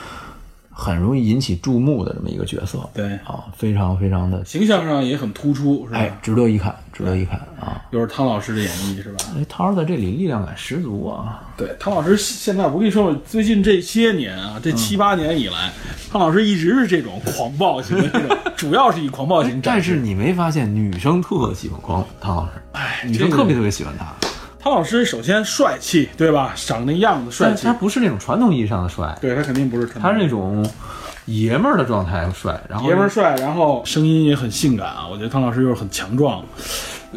[0.69, 2.87] 很容易引起注目的这么一个角色。
[2.93, 5.97] 对，啊，非常非常的形象上也很突出，是吧？
[5.97, 7.81] 哎，值得一看，值得一看啊！
[7.89, 9.17] 又是汤老师的演绎，是吧？
[9.35, 11.41] 哎，汤儿在这里力量感十足啊！
[11.57, 15.71] 对，汤老师现在我跟你说，最近这些年啊，这七八年以来，
[16.11, 19.59] 汤老师一直是这种狂暴型的这种，主要是以狂暴型。
[19.63, 22.51] 但是你没发现女生特喜欢狂汤老师？
[22.73, 24.05] 哎，女生特别特别喜欢他，
[24.67, 26.51] 汤老师首先帅气，对吧？
[26.57, 30.69] 长那样子帅气但他，不是那种传统意义上的帅，对他肯定不是他是那种
[31.25, 35.07] 爷们儿的状态帅，然后爷们儿帅，然后声音也很性感啊。
[35.09, 36.43] 我觉得汤老师又是很强壮，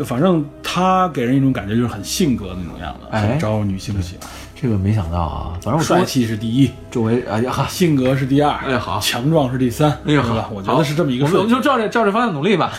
[0.05, 4.31] 反正他给人一种感觉就是很性格的那种样子，哎很招女性喜欢。
[4.61, 10.51] 这个没想到啊，反正我周帅气是第一，周围哎呀哈，性格是第二，哎好强壮是第三，哎呀好？
[10.53, 11.47] 我觉得是这么一个我们我。
[11.47, 12.73] 们就照这照这方向努力吧。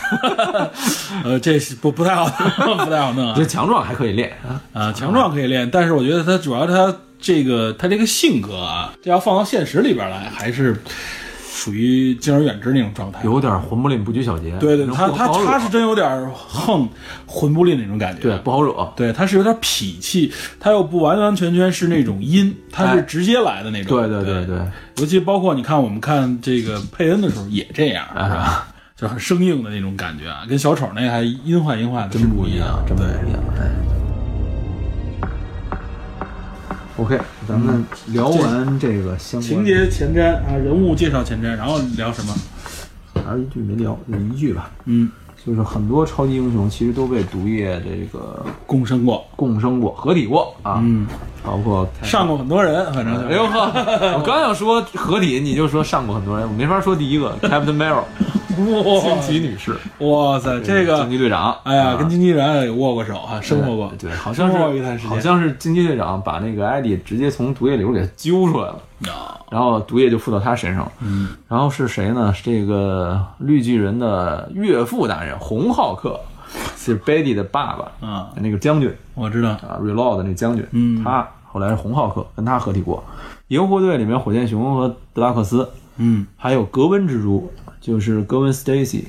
[1.26, 3.44] 呃，这是不不太好，不太好弄啊这。
[3.52, 10.80] 强壮还可以练啊，啊，强壮可以练，但是我觉得他主要他这个他这个性格啊，这要放到现实里边来，还是
[11.62, 13.20] 属于敬而远之那种状态。
[13.24, 14.51] 有点混不吝不拘小节。
[14.59, 16.89] 对对，他他他是真有点横
[17.28, 18.22] 混不吝那种感觉。
[18.24, 18.91] 对不好惹。
[18.95, 23.95] 对，他是有点痞气，他又不完完全全是那种阴，他是哎直接来的那种。
[23.95, 24.57] 对对对对，
[24.97, 28.68] 尤其包括你看我们看这个佩恩的时候也这样，是吧？
[28.95, 33.12] 就很生硬的那种感觉啊，跟小丑那还阴坏阴坏的，真不一样，真不对。
[33.30, 33.39] 一样。
[37.02, 42.36] OK，咱们聊完这个相关情节前瞻啊，人物介绍前瞻，然后聊什么？
[43.26, 45.10] 还是一句没聊，就一句吧，嗯，
[45.43, 51.08] 就是很多超级英雄其实都被毒液这个共生过，共生过、合体过啊，嗯，
[51.44, 53.72] 包括上过很多人，反正哎呦呵，
[54.18, 58.04] 我刚想说合体，你就说上过很多人，我没法说第一个 Captain Marvel，
[58.56, 64.58] 惊哇奇女士，哇塞，这个惊奇队长，哎呀，啊跟金鸡人也握过手啊，生活过，对，好像是
[65.08, 68.76] 好像是惊奇队长把那个艾迪直接从毒液里边给揪出来了，
[69.12, 70.92] 啊然后毒液就附到他身上了。
[71.02, 72.34] 嗯，然后是谁呢？
[72.34, 76.18] 是这个绿巨人的岳父大人红浩克，
[76.76, 83.04] 是 Betty 的爸爸啊，那个将军我知道，啊，Reload 的那将军，嗯他后来是红浩克跟他合体过。
[83.49, 89.04] 银护队里面火箭熊和德拉克斯，嗯还有格温蜘蛛，就是格温 Stacy，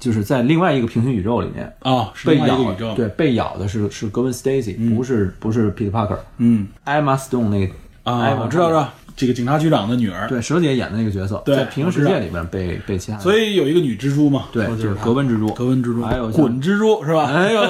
[0.00, 6.18] 就是在另外一个平行宇宙里面啊，是被咬对，被咬的是是格温 Stacy，、不是不是 Peter Parker。
[6.38, 7.72] 嗯 Emma Stone 那个
[8.02, 15.52] 啊我知道知道，这个警察局长的女儿，对蛇姐演的那个角色，对在平行世界里面被被其他所以有一个女蜘蛛嘛，对就是格温蜘蛛。
[15.54, 17.24] 格温蜘蛛，还有滚蜘蛛是吧？
[17.24, 17.60] 哎呦，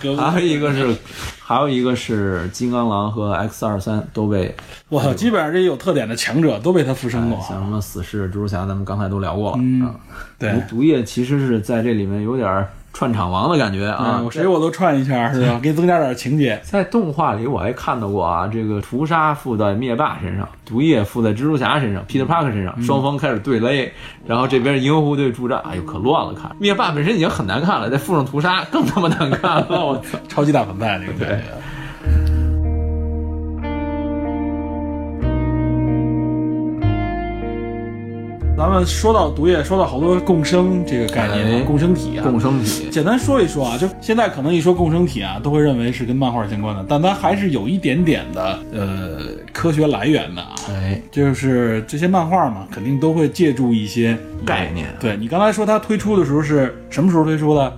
[0.00, 0.94] 格 温还有一个是
[1.42, 4.54] 还有一个是金刚狼和 X 二三都被
[4.88, 9.58] 我操，基本上这些有特点的强者都被他附身过，像什么死侍、蜘蛛侠，咱们刚才都聊过了。
[9.60, 9.94] 嗯啊，
[10.38, 12.64] 对，毒液其实是在这里面有点
[12.98, 15.60] 串场王的感觉啊谁我都串一下是吧？
[15.62, 23.88] 给你增加点情节，在动画里我还看到过啊，这个屠杀附在灭霸身上，毒液附在蜘蛛侠身上，Peter Parker 身上，双方开始对勒，
[24.26, 26.50] 然后这边银河护队助战，哎呦可乱了看。
[26.58, 30.18] 灭霸本身已经很难看了，再附上屠杀更他妈难看了，我操！
[30.26, 31.40] 超级大反派那个感
[38.68, 49.20] 咱们说到毒液，说到好多共生这个概念共生体啊，共生体，简单说一说啊，就现在可能一说共生体啊，都会认为是跟漫画相关的，但它还是有一点点的呃
[49.54, 50.54] 科学来源的啊。
[50.68, 54.14] 哎，就是这些漫画嘛，肯定都会借助一些
[54.44, 54.86] 概念。
[55.00, 57.74] 对你刚才说它推出的时候是什么时候推出的？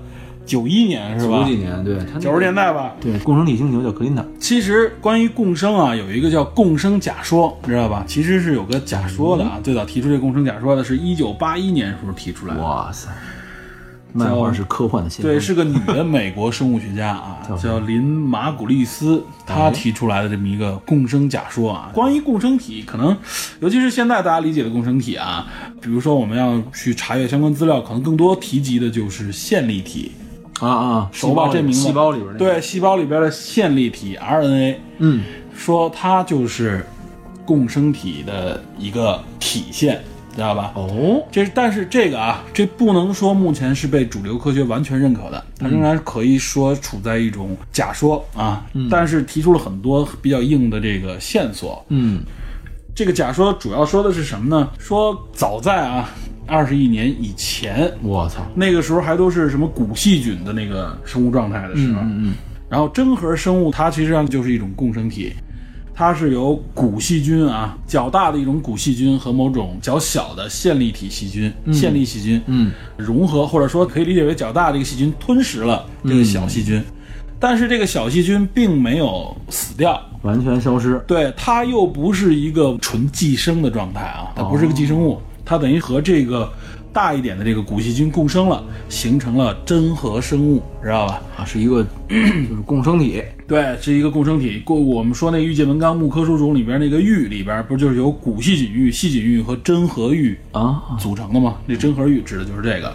[0.46, 1.50] 九一年是吧九？
[1.50, 2.94] 几年，对，九十年代吧。
[3.00, 8.04] 对，共生体星球叫格林塔，其实关于共生啊，有一个叫共生假说，你知道吧？
[8.06, 9.60] 其实是有个假说的啊。
[9.62, 12.62] 最早提出这共生假说的是一九八一年时候提出来的。
[12.62, 13.08] 哇塞，
[14.12, 21.90] 漫画是科幻的先，对，是个女的美国生物学家啊， 叫林马古利斯，她提出来的这么一个共生假说啊。
[21.94, 23.16] 关于共生体，可能
[23.60, 25.46] 尤其是现在大家理解的共生体啊，
[25.80, 30.10] 比如说我们要去查阅相关资料，可能更多提及的就是线粒体，
[30.60, 31.48] 啊啊，熟吧？
[31.52, 35.22] 这名字，细胞里边那个，对，细胞里边的线粒体 RNA，嗯，
[35.54, 36.86] 说它就是
[37.44, 40.02] 共生体的一个体现，
[40.34, 40.72] 知道吧？
[40.76, 48.64] 哦，这但是这个啊，这不能说目前是被主流科学完全认可的，它仍然可以说处在一种假说啊。
[48.90, 51.84] 但是提出了很多比较硬的这个线索。
[51.88, 52.22] 嗯，
[52.94, 54.68] 这个假说主要说的是什么呢？
[54.78, 56.10] 说早在啊
[56.50, 62.34] 二十亿年以前，我操，那个时候还都是什么古细菌的那个生物状态的时候，嗯
[62.68, 65.32] 然后真核生物它其实上就是一种共生体，
[65.94, 72.72] 它是由古细菌啊较大的一种古细菌和某种较小的线粒体细菌、线粒细菌嗯。
[72.96, 76.82] 融合，或者说可以理解为较大的一个细菌吞食了这个小细菌，
[77.38, 80.00] 但是这个小细菌并没有死掉。
[80.22, 85.18] 嗯，完全消失，对，它又不是一个纯寄生的状态啊，它不是个寄生物，
[85.50, 86.48] 它等于和这个
[86.92, 91.20] 大一点的这个古细菌共生了，形成了真核生物，知道吧？
[91.38, 94.60] 啊，是一个 就是共生体，对，是一个共生体。
[94.60, 101.56] 过我们说那《玉界文纲木科书种》里边那个玉里边，不就是由古细菌玉、细菌玉和真核玉啊，组成的吗？
[101.66, 102.94] 那真核玉指的就是这个。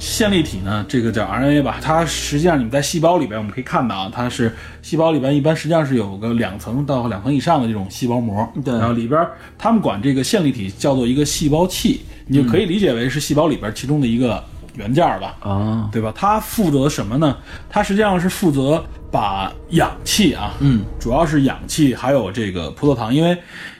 [0.00, 9.24] 线粒体呢，这个叫 RNA 吧，它实际上你们在细胞里边我们可以看到啊，它是细胞里边一般实际上是有个两层到两层以上的这种细胞膜，对然后里边
[9.58, 14.42] 他们管这个线粒体叫做一个细胞器，你就可以理解为是细胞里边其中的一个
[14.74, 15.36] 元件儿吧。
[15.40, 16.10] 啊，对吧？
[16.16, 17.36] 它负责什么呢？
[17.68, 23.36] 它实际上是负责把氧气啊，嗯，主要是氧气，还有这个葡萄糖，因为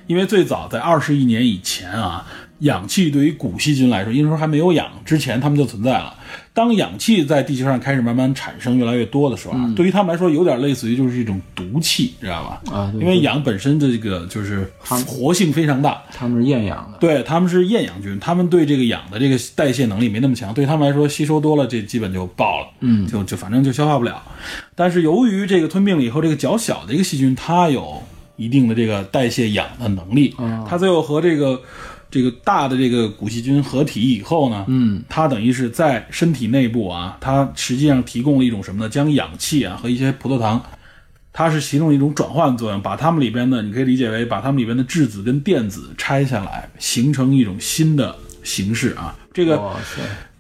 [0.07, 2.27] 因为最早在二十亿年以前啊，
[2.61, 6.15] 氧气对于古细菌来说，因为说还没有氧之前，它们就存在了。
[6.53, 12.93] 当氧气在地球上开始慢慢产生越来越多的时候啊，对于它们来说，有点类似于就是一种毒气，知道吧？
[12.95, 14.71] 因为氧本身的这个就是
[15.07, 24.23] 活性非常大，它们是厌氧的，对，它们是厌氧菌，它们对这个氧的这个代谢能力没那么强，对它们来说吸收多了，这基本就爆了，嗯就就反正就消化不了。
[24.75, 28.03] 但是由于这个吞并了以后，这个较小的一个细菌，它有
[28.37, 31.61] 一定的这个代谢氧的能力，哦它最后和这个
[32.11, 38.89] 这个大的这个古细菌合体以后呢，嗯，它等于是在身体内部啊，它实际上提供了一种什么呢？
[38.89, 40.61] 将氧气啊和一些葡萄糖
[41.33, 49.15] 它是起动一种转换作用，把它们里边的，你可以理解为把它们里边的质子跟电子拆下来，形成一种新的形式啊。
[49.33, 49.61] 这个，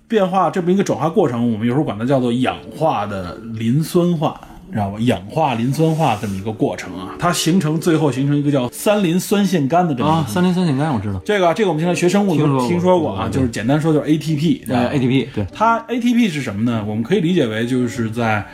[0.09, 4.41] 变化这么一个转化过程，我们有时候管它叫做氧化的磷酸化，
[4.71, 4.99] 知道吧？
[5.01, 16.85] 氧化磷酸化这么一个过程啊，它形成最后形成一个叫三磷酸腺苷的这个啊，三磷酸腺苷我知道，这个这个我们现在学生物的时候听说过啊，就是简单说就是 ATP，对，ATP 对，它 ATP 是什么呢？
[16.87, 18.45] 我们可以理解为就是在，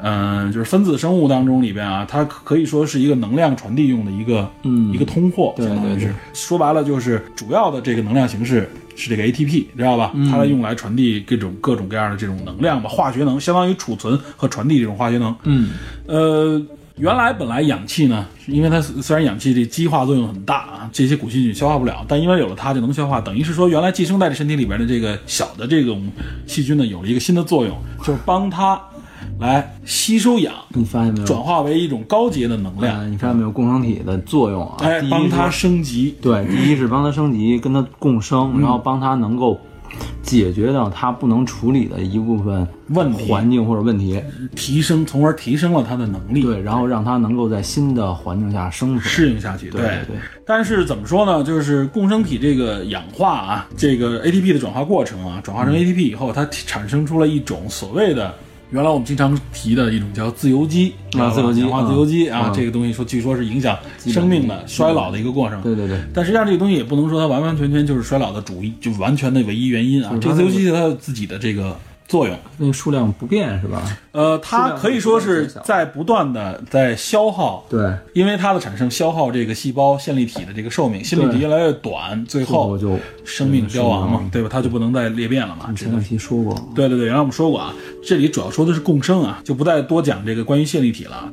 [0.00, 4.92] 嗯、就是分子生物当中里边啊，它可以说是一个能量传递用的一个，嗯。
[4.92, 6.06] 一个通货，对相当于是。
[6.06, 10.10] 对对说白了就是主要的这个能量形式是这个 ATP，知道吧？
[10.14, 15.34] 嗯它来用来传递各种各种各样的这种能量吧，化学能，相当于储存和传递这种化学能。
[15.44, 15.70] 嗯，
[16.06, 16.60] 呃，
[16.96, 26.10] 原来本来氧气呢，因为它虽然氧气这激化作用很大啊，这些古细菌消化不了，但因为有了它就能消化，等于是说原来寄生在这身体里边的这个小的这种
[26.46, 28.80] 细菌呢，有了一个新的作用，就是帮它
[29.40, 31.26] 来吸收氧，你发现没有？
[31.26, 33.50] 转化为一种高阶的能量，呃你发现没有？
[33.50, 36.14] 共生体的作用啊，哎帮它升级。
[36.20, 39.58] 对，第一是帮它升级，跟它共生，嗯然后帮它能够
[40.22, 44.20] 解决掉它不能处理的一部分问题环境或者问题，
[44.56, 49.02] 提升，从而提升了它的能力，对，然后让它能够在新的环境下生存。
[49.02, 49.70] 适应下去。
[49.70, 51.44] 对对对但是怎么说呢？
[51.44, 58.34] 就是共生体这个氧化啊，这个 ATP 的转化过程啊，转化成 ATP 以后，它产生出了一种所谓的。
[58.70, 65.62] 原来我们经常提的一种叫自由基啊自由基氧化自由基啊，嗯这个东西说据说是影响生命的衰老的一个过程。
[65.62, 70.12] 对对对，但实际上这个东西也不能说它完完全全就是衰老的主一，就完全的唯一原因啊。
[70.20, 71.74] 这个自由基它有自己的这个
[72.08, 72.36] 作用。
[72.56, 73.80] 那个数量不变是吧？
[74.10, 84.48] 呃，它可以说是在不断的在消耗对，因为它的产生消耗这个细胞线粒体的这个寿命，线粒体越来越短，最后就生命凋亡嘛嗯，对吧？
[84.50, 85.72] 它就不能再裂变了嘛。
[85.74, 87.72] 前两期说过，对对对，原来我们说过啊，
[88.04, 91.30] 这里主要说的是共生啊，就不再多讲这个关于线粒体了。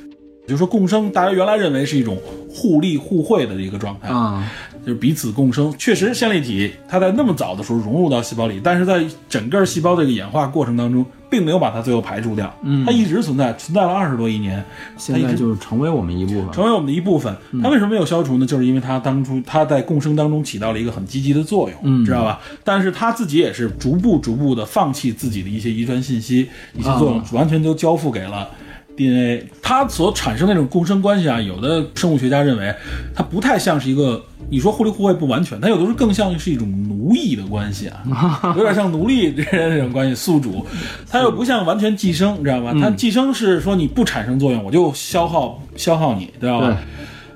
[0.47, 2.15] 就说共生，大家原来认为是一种
[2.47, 4.47] 互利互惠的一个状态，啊，
[4.85, 5.73] 就是彼此共生。
[5.77, 12.53] 确实，线粒体它在那么早的时候融入到细胞里，但是在整个细胞这个演化过程当中，并没有把它最后排除掉，
[12.85, 14.63] 它一直存在，存在了二十多亿年，
[14.95, 16.51] 现在就是成为我们一部分。
[16.51, 17.35] 成为我们的一部分。
[17.63, 18.45] 它为什么没有消除呢？
[18.45, 22.39] 就是因为它当初它在共生当中起到了一个很积极的作用，嗯知道吧？
[22.63, 28.47] 但是它自己也是逐步逐步的放弃自己的一些遗传信息、一些作用，啊完全都交付给了。
[28.95, 32.73] DNA 它所产生的那种共生关系啊，有的生物学家认为
[33.13, 40.65] 它不太像是一个，你说互利互惠不完全，它有的时候更像是一种奴役的关系啊， 有点像奴隶这这种关系，宿主，
[41.09, 42.73] 它又不像完全寄生，你知道吧？
[42.79, 46.67] 它寄生是说你不产生作用，我就消耗消耗你，知道吧？
[46.67, 46.75] 对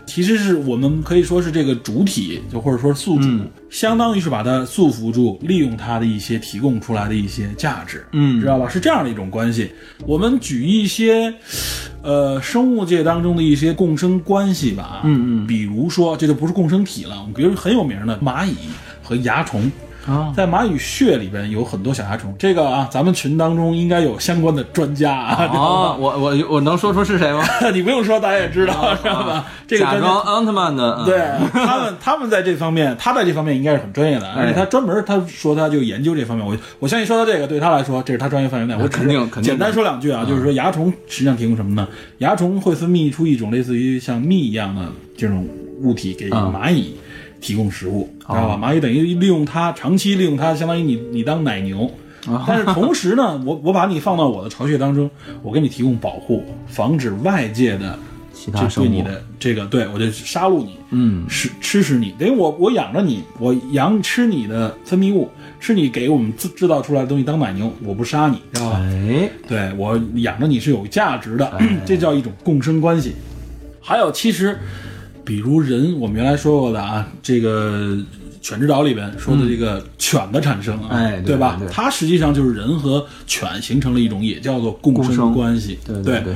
[0.09, 8.67] 其实是我们可以说是这个主体，就或者说宿主，嗯相当于是把它束缚住，利用它的一些提供出来的一些价值，嗯知道吧？
[8.67, 9.69] 是这样的一种关系。
[10.07, 11.31] 我们举一些，
[12.01, 18.55] 呃，生物界当中的一些共生关系吧，嗯嗯比如说这就不是共生体了，比如很有名的蚂蚁
[19.03, 19.71] 和蚜虫。
[20.07, 27.43] 啊，在蚂蚁穴里边有很多小蚜虫，这个啊，咱们群当中应该有相关的专家啊， 我我我能说出是谁吗？
[27.73, 29.45] 你不用说，大家也知道，知道吧？
[29.67, 31.19] 这个假装奥特曼的，嗯对
[31.51, 36.45] 他们，他们在这方面，他在这方面应该是很专业的，哎而且他专门他说他就研究这方面。
[36.45, 38.75] 我我相信说到这个，对他来说这是他专业范围内。
[38.81, 41.87] 我只肯定肯定简单说两句啊，就是说蚜虫实际上提供什么呢？
[42.19, 44.81] 蚜虫会分泌出一种类似于像蜜一样的
[45.17, 45.47] 这种
[45.81, 46.95] 物体给嗯蚂蚁
[47.41, 48.59] 提供食物，哦知道吧？
[48.61, 51.89] 蚂蚁等于利用它，长期利用它，相当于你你当奶牛。
[52.27, 55.09] 哦但是同时呢， 我我把你放到我的巢穴当中，
[55.41, 57.97] 我给你提供保护，防止外界的
[58.75, 65.29] 对你的这个，对我就杀戮你，嗯吃吃食你，等于我我养着你，我养吃你的分泌物，
[65.61, 68.79] 吃你给我们制制造出来的东西当奶牛，我不杀你，知道吧？
[68.81, 71.51] 哎，对我养着你是有价值的，
[71.85, 73.15] 这叫一种共生关系。
[73.81, 74.59] 还有，其实
[75.29, 77.95] 比如人，我们原来说过的啊，这个
[78.41, 81.55] 《犬之岛》里边说的这个犬的产生啊，哎对吧？
[81.59, 85.77] 对对它实际上就是人和犬形成了一种也叫做共生关系。
[85.85, 86.33] 对对对，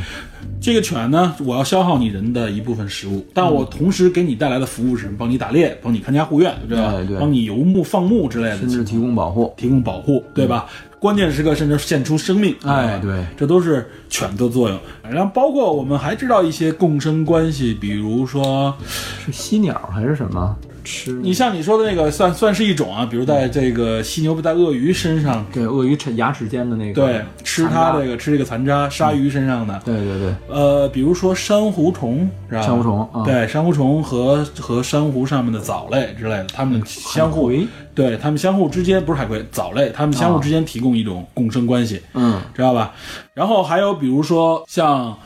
[0.62, 5.16] 这个犬呢，我要消耗你人的一部分食物，但我同时给你带来的服务是什么？
[5.18, 6.92] 帮你打猎，帮你看家护院，对吧？
[6.92, 10.68] 对对帮你游牧放牧之类的，甚至提供保护，提供保护，对吧？
[11.04, 14.80] 关键时刻甚至献出生命，吧哎对，这都是犬的作用。
[15.04, 18.74] 然后包括我们还知道一些共生关系，比如说，
[19.26, 20.56] 是犀鸟还是什么？
[20.84, 32.62] 吃你像你说的那个，算算是一种啊，比如在这个犀牛在鳄鱼身上，对鳄鱼齿牙齿间的那个对，吃它这个吃这个残渣，鲨鱼身上的，对对对，呃，比如说珊瑚虫，是吧？
[32.62, 37.52] 珊瑚虫啊对，珊瑚虫和和珊瑚上面的藻类之类的，它们相互，
[37.96, 42.94] 对它们相互之间不是海葵，藻类，它们相互之间提供一种共生关系，嗯知道吧？
[43.34, 45.18] 然后还有比如说像。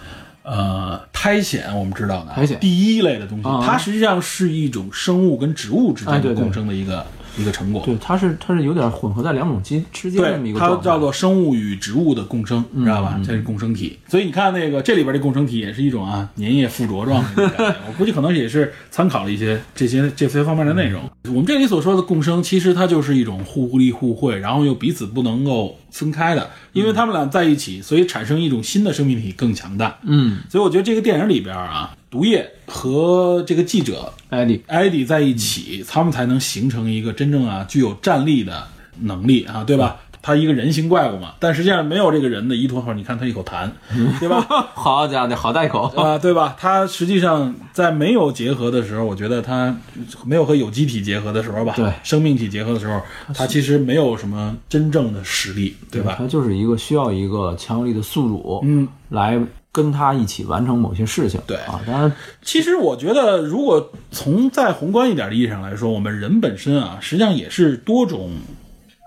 [0.48, 7.06] 呃苔藓，我们知道的苔藓第一类的东西，啊它实际上是一种生物跟植物之间的共生的一个、
[7.38, 7.82] 一个成果。
[7.86, 13.20] 对，它是它是有点混合在两种基之间这么一个，它叫做生物与植物的共生，你知道吧？
[13.26, 14.00] 这是共生体。
[14.08, 17.44] 所以你看那个这里边的共生体也是一种啊粘液附着状的。
[17.86, 21.02] 我估计可能也是参考了一些这些这些方面的内容。
[21.26, 29.98] 我们这里所说的共生，其实它就是一种互利互惠，然后又彼此不能够分开的，因为他们俩在一起，所以产生一种新的生命体更强大。
[30.04, 38.68] 嗯，所以我觉得这个电影里边啊，毒液和这个记者艾迪，艾迪在一起，他们才能形成一个真正啊具有战力的
[39.02, 39.98] 能力啊，对吧？
[40.28, 43.70] 他一个人形怪物嘛，但实际上没有这个人的依托后，你看他一口痰，
[44.20, 44.46] 对吧？
[44.74, 46.54] 好家伙，好大一口，啊，对吧？
[46.60, 49.74] 他实际上在没有结合的时候，我觉得他
[50.26, 53.02] 没有和有机体结合的时候吧，对生命体结合的时候，
[53.34, 56.16] 他其实没有什么真正的实力，对吧？
[56.18, 59.40] 他就是一个需要一个强有力的宿主，嗯，来
[59.72, 62.12] 跟他一起完成某些事情，对啊，当然，
[62.42, 68.32] 其实我觉得，如果从再宏观一点的意义上来说，我们人本身啊，实际上也是多种，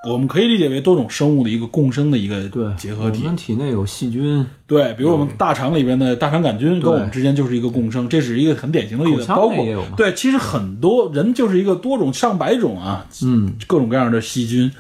[0.09, 3.27] 我们可以理解为多种生物的一个共生的一个对，结合体我。
[3.27, 3.55] 们体。
[3.55, 9.27] 内有细菌，对，比如我们大肠里边的大肠杆菌跟我们之间就是一个共生，这是一个很典型的例子。
[9.27, 9.57] 包括
[9.99, 14.71] 对，其实很多人就是一个多种上百种啊，嗯，各种各样的细菌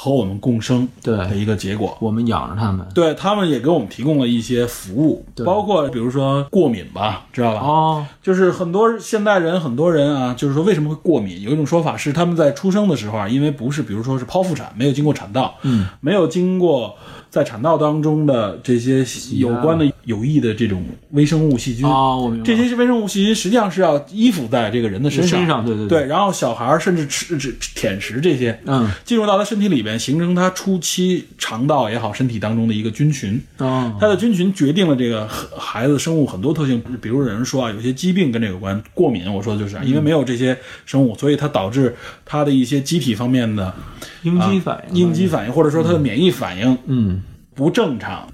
[0.00, 1.98] 和我们共生对的一个结果。
[2.00, 7.60] 我们养着他们，对他们也给我们提供了一些服务，包括比如说过敏吧，知道吧？
[7.66, 11.42] 哦，就是很多现代人，很多人啊，就是说为什么会过敏？
[11.42, 16.94] 有一种说法是他们在出生的时候啊，因为不是，比如说是剖腹产，没有经过产道，嗯，没有经过
[17.30, 19.04] 在产道当中的这些
[19.36, 22.44] 有关的有益的这种微生物细菌，哦，我明白。
[22.44, 33.40] 这些微生物细菌实际上是要依附在这个人的身上，身上，对对对，，然后小孩甚至吃吃舔食这些，嗯，进入到他身体里边，形成他初期肠道也好，身体当中的一个菌群。
[33.58, 40.56] 哦，它的菌群决定了这个孩子生物很多特性，比如有人说啊，有些疾病跟这个有关，过敏，我说的就是啊，因为没有这些
[40.86, 43.74] 生物，所以它导致他的一些机体方面的
[44.22, 47.17] 应激反应，应激，反应，或者说他的免疫反应嗯，
[47.58, 48.28] 不正常。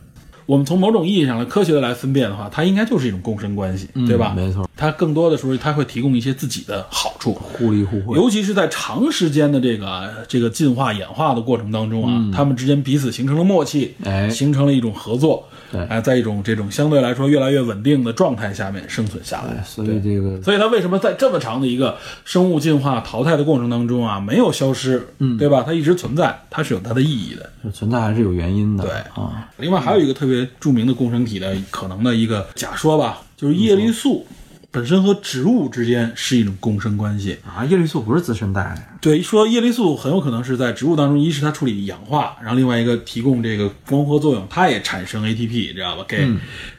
[0.45, 4.35] 我们从某种意义上来科学的来分辨的话，它应该就是一种共生关系，对吧？
[4.37, 14.29] 没错，它更多的时候，它会提供一些自己的好处，互利互惠，尤其是在长时间的这个这个进化演化的过程当中啊，他们之间彼此形成了默契，哎。
[14.29, 19.63] 形成了一种合作，对哎，在一种这种相对来说越来越稳定的状态下面生存下来。
[19.65, 25.63] 所以这个所以它为什么在这么长的一个生物进化淘汰的过程当中啊，没有消失，嗯，对吧？
[25.67, 27.71] 它一直存在，它是有它的意义的。
[27.73, 34.27] 存在还是有原因的，对啊，另外还有一个特别著名的共生体的可能的一个假说吧，就是叶绿素
[34.75, 37.39] 本身和植物之间是一种共生关系。
[37.47, 46.05] 啊，叶绿素不是自身带的，对，说叶绿素很有可能是在植物当中，一是它处理氧化，然后另外一个提供这个光合作用，它也产生 ATP，知道吧？
[46.09, 46.29] 给、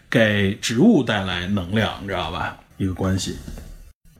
[0.09, 2.57] 给植物带来能量，知道吧？
[2.75, 3.37] 一个关系。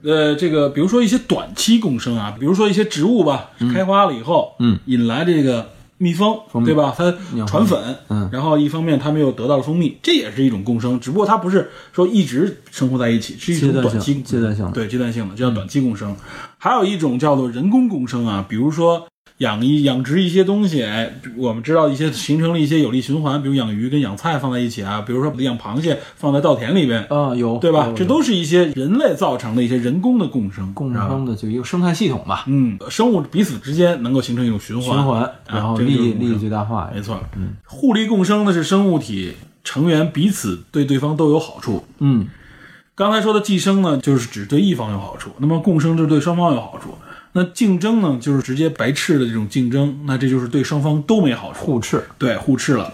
[0.03, 6.93] 呃，这个比如说一些短期共生啊，比如说一些植物吧，开花了以后，嗯，引来这个蜜蜂，蜜对吧？
[6.97, 7.13] 它
[7.47, 16.15] 传粉，嗯然后一方面它们又得到了蜂蜜，这也是一种共生，只不过它不是说一直生活在一起，是一种短期阶段性的对阶段性的，这叫短期共生。
[16.57, 19.07] 还有一种叫做人工共生啊，比如说
[19.39, 27.91] 养一养殖一些东西，哎，我们知道一些形成了一些有利循环，比如养鱼跟养菜放在一起啊，比如说养螃蟹放在稻田里边，啊，有对吧？
[27.93, 39.33] 这都是一些人类造成的一些人工的共生，共生的就一个生态系统吧，嗯，生物彼此之间能够形成一种循环，循环，然后利益利益最大化，没错，嗯，互利共生的是生物体
[39.65, 41.83] 成员彼此对对方都有好处。
[41.99, 42.27] 嗯，
[42.95, 46.95] 刚才说的寄生呢，就是只对一方有好处；那么共生就是对双方有好处。
[47.37, 52.93] 那竞争呢，就是直接白斥的这种竞争，那这就是对双方都没好处，互斥，对互斥了。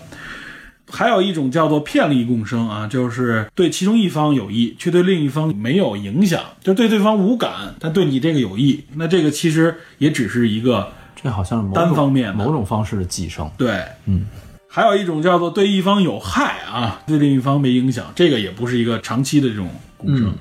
[0.90, 8.84] 还有一种叫做片利共生啊，就是对其中一方有益，却对另一方没有影响，就对对方无感，但对你这个有益。
[8.96, 14.26] 那这个其实也只是一个这好像是某单方面某种方式的寄生，对，嗯，
[14.68, 20.34] 还有一种叫做对一方有害啊，对另一方没影响，这个也不是一个长期的这种共生。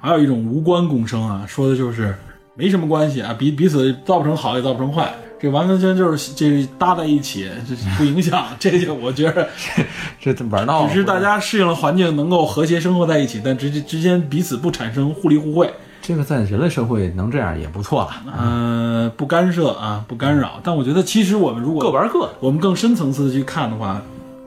[0.00, 2.14] 还有一种无关共生啊，说的就是
[2.56, 8.46] 没什么关系啊，彼彼此造不成好也造不成坏，这完完全全就是这搭在一起，这不影响。
[8.60, 9.48] 这就我觉得
[10.20, 15.68] 这玩闹，只是大家适应了环境，能够和谐生活在一起，但之之间彼此不产生互利互惠。
[16.00, 20.60] 这个在人类社会能这样也不错了，呃，不干涉啊，不干扰。
[20.62, 22.34] 但我觉得，其实我们如果各玩各的。
[22.40, 24.00] 我们更深层次的去看的话，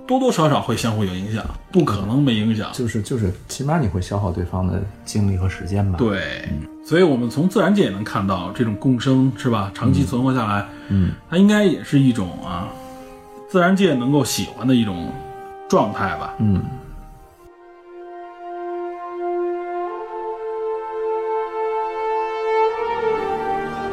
[0.07, 2.69] 多多少少会相互有影响，不可能没影响。
[2.73, 6.47] 就是就是，起码你会消耗对方的精力和时间吧？，对，
[6.85, 9.69] 所以我们从自然界也能看到这种共生，是吧？
[9.75, 12.69] 长期存活下来，嗯，它应该也是一种啊，
[13.49, 15.11] 自然界能够喜欢的一种
[15.67, 16.33] 状态吧。
[16.39, 16.63] 嗯，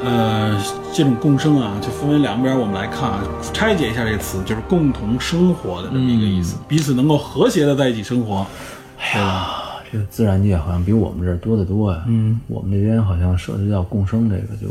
[0.04, 3.22] 呃，这种共生啊，就分为两边，我们来看啊，
[3.54, 8.46] 拆解一下这个词，就是共同生活的这么一个意思，彼此能够和谐的在一起生活。
[8.98, 9.46] 哎呀，
[9.90, 12.02] 这个自然界好像比我们这儿多得多呀。
[12.06, 14.68] 嗯，我们这边好像涉及到共生这个，就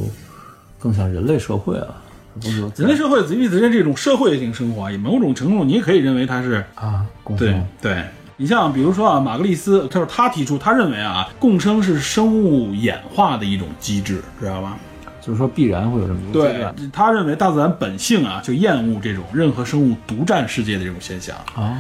[0.78, 1.96] 更像人类社会了。
[2.40, 7.68] 不是人类社会子与之间这种社会性生活，也某种程度你也可以认为它是啊，共对生。
[7.82, 8.04] 对。
[8.38, 14.78] 你像比如说啊，马格利斯，他说他提出，他认为啊，共生是生物演化的一种机制，知道吧？
[15.26, 21.36] 就是说必然会有这么一个阶对段。，他认为大自然本性啊，就厌恶这种任何生物独占世界的这种现象。
[21.56, 21.74] 哦，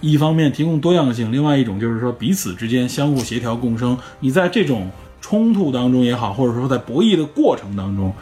[0.00, 3.96] 一方面提供多样性，另外一种就是说彼此之间相互协调共生。
[4.18, 8.12] 你在这种冲突当中也好，或者说在博弈的过程当中，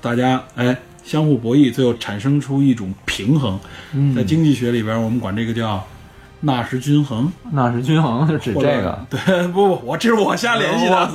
[0.00, 3.58] 大家哎相互博弈，最后产生出一种平衡。
[4.14, 5.84] 在经济学里边，我们管这个叫
[6.40, 7.30] 纳什均衡。
[7.52, 8.98] 纳什均衡是指这个。
[9.08, 11.10] 对，不不，我这是我瞎联系的，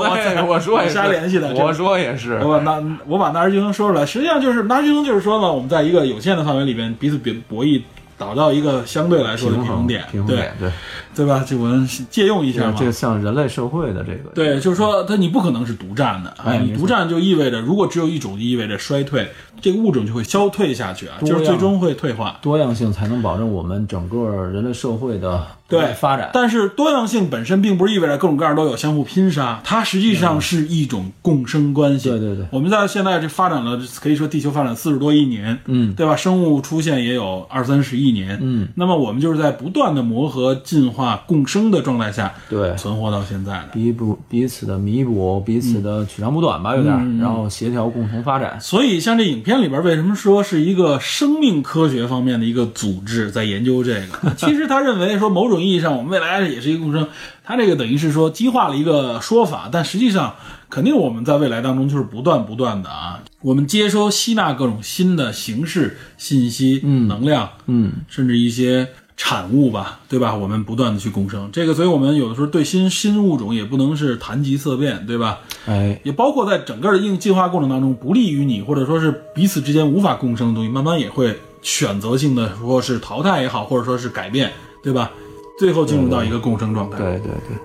[0.45, 2.39] 我 说也瞎联系的，我说也是。
[2.43, 7.82] 我把纳我把纳什均衡说出来，实际上就是纳什均衡就是说呢，我们在一个有限的范围里边彼此比博弈，
[8.17, 10.71] 达到一个相对来说的平衡点，平衡对点对，
[11.16, 11.43] 对吧？
[11.47, 12.76] 这我们借用一下嘛。
[12.78, 19.30] 这个像人类社会的这个对，就是说，它你不可能是独占的，哎你独占就意味着，如果只有一种，就意味着衰退，
[19.61, 22.38] 这个物种就会消退下去啊，就是最终会退化。
[22.41, 26.30] 多样性，才能保证我们整个人类社会的对发展。
[26.34, 32.09] 但是多样性本身并不是意味着各种各样都有相互拼杀，它实际上是一种共生关系。
[32.09, 36.16] 对对对我们在现在这发展了，可以说地球发展四十多亿年，嗯对吧？
[36.16, 43.70] 生物出现也有二三十亿年，嗯，那么我们就是在不断的磨合、进化、共生的状态下，对存活到现在的。
[43.74, 48.58] 彼补彼此的弥补，彼此的取长补短吧，有点儿，然后协调共同发展。
[48.62, 54.34] 所以，像这影片里边为什么说是一个生命科学方面的一个组织在研究这个？
[54.38, 57.06] 其实他认为说，某种意义上我们未来也是一个共生。
[57.43, 60.34] 他这个等于是说激化了一个说法，但实际上
[60.68, 68.88] 肯定我们在未来当中就是不断不断的啊，我们接收吸纳各种新的形式、信息、能量，嗯，甚至一些
[69.18, 70.36] 产物吧，对吧？
[70.36, 75.39] 我们不断的去共生这个，所以我们有的时候对新新物种也不能是谈及色变，对吧？
[75.66, 84.51] 哎，也包括在整个的应进化过程当中，不利于你或者说是彼此之间无法共生的东西，慢慢也会选择性的说是淘汰也好，或者说是改变，
[84.84, 85.09] 对吧？
[85.57, 86.97] 最后进入到一个共生状态。
[86.97, 87.57] 对对对，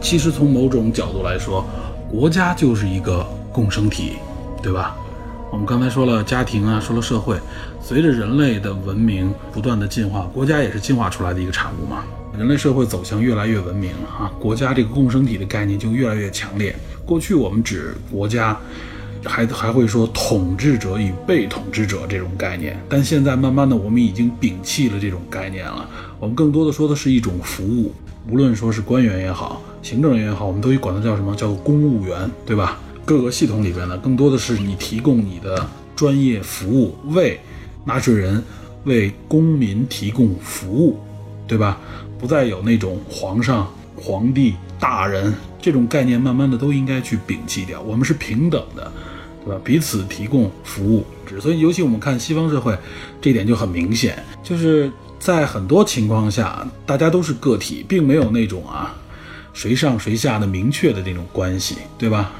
[0.00, 1.64] 其实从某种角度来说，
[2.08, 4.12] 国家就是一个共生体，
[4.62, 4.96] 对吧？
[5.50, 7.36] 我们刚才说了家庭啊，说了社会，
[7.82, 12.04] 随着人类的文明不断的进化，国家也是进化出来的一个产物嘛。
[12.38, 16.74] 人类社会走向越来越文明啊，国家这个共生体的概念就越来越强烈。
[17.04, 18.56] 过去我们指国家，
[19.24, 25.86] 还还会说统治者与被统治者这种概念，但现在慢慢的我们已经摒弃了这种概念了，
[26.20, 27.92] 我们更多的说的是一种服务，
[28.30, 31.34] 无论说是官员也好，行政人员也好，我们都管它叫什么？
[31.34, 32.78] 叫做公务员，对吧？
[33.04, 37.40] 各个系统里边呢，更多的是你提供你的专业服务，为
[37.84, 38.42] 纳税人、
[38.84, 40.98] 为公民提供服务，
[41.46, 41.78] 对吧？
[42.18, 47.80] 不再有那种皇上、皇帝、大人这种概念，慢慢的都应该去摒弃掉。
[47.80, 48.92] 我们是平等的，
[49.44, 49.60] 对吧？
[49.64, 51.04] 彼此提供服务。
[51.40, 52.76] 所以，尤其我们看西方社会，
[53.20, 58.94] 这点就很明显，就是在很多情况下，大家都是个体，并没有那种啊
[59.52, 62.32] 谁上谁下的明确的这种关系，对吧？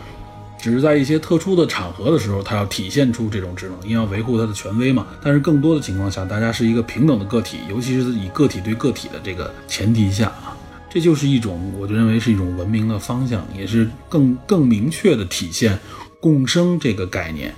[0.61, 5.07] 只是在一些特殊的场合的时候，他要体现出这种职能，因为要维护他的权威嘛。
[5.23, 10.57] 但是更多的情况下，大家是一个平等的个体，尤其是以个体对个体的这个前提下啊，
[10.91, 15.79] 这就是一种我就认为是一种文明的方向，也是更更明确的体现
[16.21, 17.55] 共生这个概念。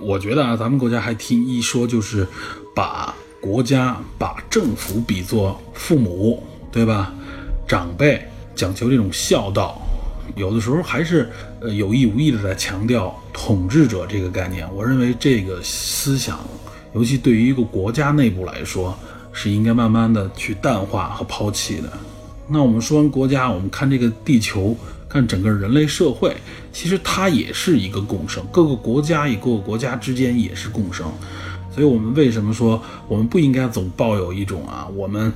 [0.00, 2.26] 我觉得啊，咱们国家还听一说，就是
[2.74, 7.12] 把国家、把政府比作父母，对吧？
[7.66, 8.24] 长辈
[8.54, 9.80] 讲求这种孝道，
[10.36, 14.66] 有的时候还是呃有意无意的在强调统治者这个概念。
[14.74, 16.40] 我认为这个思想，
[16.94, 18.98] 尤其对于一个国家内部来说，
[19.32, 21.92] 是应该慢慢的去淡化和抛弃的。
[22.48, 24.76] 那我们说完国家，我们看这个地球，
[25.08, 26.34] 看整个人类社会，
[26.72, 31.06] 其实它也是一个共生，各个国家与各个国家之间也是共生。
[31.72, 35.32] 所以，我们为什么说我们不应该总抱有一种啊，我们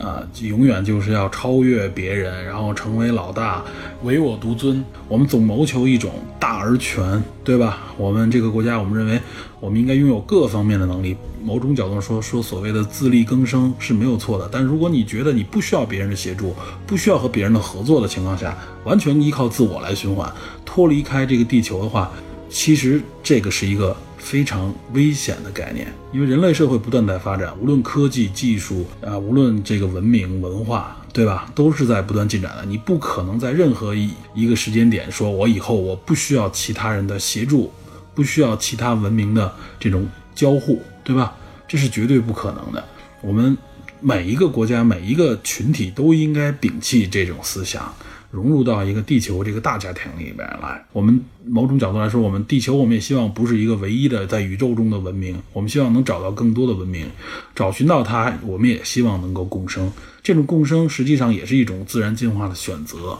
[0.00, 3.62] 啊永远就是要超越别人，然后成为老大，
[4.02, 4.82] 唯我独尊。
[5.06, 7.78] 我们总谋求一种大而全，对吧？
[7.96, 9.20] 我们这个国家，我们认为
[9.60, 11.16] 我们应该拥有各方面的能力。
[11.42, 14.48] 某种角度说，说所谓的自力更生是没有错的。
[14.52, 16.54] 但如果你觉得你不需要别人的协助，
[16.86, 20.30] 不需要和别人的合作的情况下，完全依靠自我来循环，
[20.64, 22.10] 脱离开这个地球的话，
[22.50, 25.92] 其实这个是一个非常危险的概念。
[26.12, 31.50] 因为人类社会不断在发展，无论科技技术啊，无论这个文明文化，对吧？
[31.54, 32.64] 都是在不断进展的。
[32.64, 37.72] 你不可能在任何一一个时间点说，我以后我不需要其他人的协助，
[38.14, 41.34] 不需要其他文明的这种交互，对吧？
[41.66, 42.84] 这是绝对不可能的。
[43.22, 43.56] 我们
[44.00, 47.94] 每一个国家、每一个群体都应该摒弃这种思想。
[48.30, 50.84] 融入到一个地球这个大家庭里边来。
[50.92, 57.06] 我们某种角度来说，我们地球我们也希望不是一个唯一的在宇宙中的文明，我们希望能找到更多的文明，
[57.54, 59.92] 找寻到它，我们也希望能够共生。
[60.22, 63.18] 这种共生实际上也是一种自然进化的选择，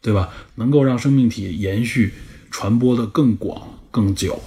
[0.00, 0.28] 对吧？
[0.54, 2.12] 能够让生命体延续、
[2.50, 4.40] 传播的更广、更久。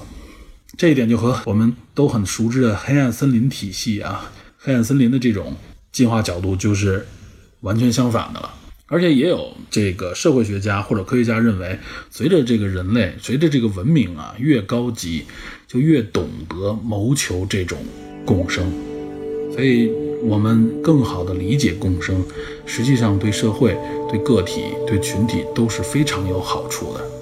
[0.78, 5.56] 这一点就和我们都很熟知的黑暗森林体系啊，黑暗森林的这种
[5.92, 7.08] 进化角度就是
[7.62, 8.54] 完全相反的了。
[8.90, 11.78] 而且也有这个社会学家或者科学家认为，
[12.10, 15.26] 随着这个人类，随着这个文明啊越高级，
[15.68, 17.78] 就越懂得谋求这种
[18.26, 18.72] 共生，
[19.54, 19.92] 所以
[20.24, 22.24] 我们更好的理解共生，
[22.66, 23.78] 实际上对社会、
[24.10, 27.17] 对个体、对群体都是非常有好处的。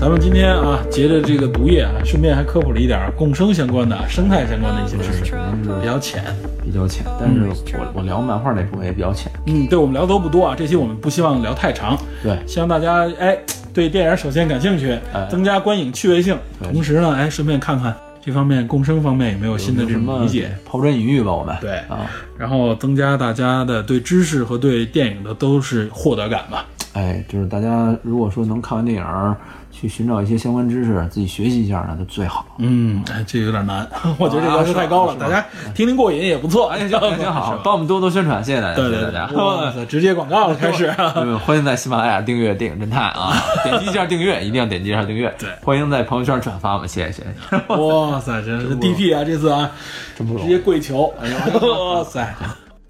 [0.00, 5.34] 咱们今天啊，结着这个毒液啊，顺便还科普了一点共生相关的、生态相关的一些知识，
[5.78, 6.24] 比较浅，
[6.64, 7.04] 比较浅。
[7.20, 7.46] 但是
[7.76, 9.30] 我我聊漫画那部分也比较浅。
[9.44, 11.98] 嗯，对我们聊的都不多啊，这期我们不希望聊太长。
[12.22, 13.36] 对，希望大家哎
[13.74, 14.98] 对电影首先感兴趣，
[15.28, 17.94] 增加观影趣味性，同时呢，哎顺便看看
[18.24, 26.64] 这方面共生方面有没有新的这种理解，抛砖引玉吧，我们对啊，然后增加大家的对知识和对电影的都是获得感吧。
[26.94, 29.36] 哎，就是大家如果说能看完电影。
[29.80, 32.44] 去寻找一些相关知识，自己学习一下呢就最好。
[32.58, 35.16] 嗯，哎，这有点难， 我觉得这要求太高了。
[35.18, 35.42] 大家
[35.74, 36.68] 听听过瘾也不错。
[36.68, 39.26] 哎，行 行好，帮我们多多宣传，谢谢大家，谢谢大家。
[39.32, 40.90] 哇塞， 直接广告了，开始。
[41.46, 45.34] 欢迎在喜马拉雅订阅《电影侦探》啊，点击一下订阅，一定要点击一下订阅。
[45.38, 47.74] 对，欢迎在朋友圈转发我们，谢谢谢谢。
[47.74, 49.70] 哇塞，真是 DP 啊，这次啊，
[50.18, 51.10] 直接跪求。
[51.22, 52.36] 哎呀，哇塞。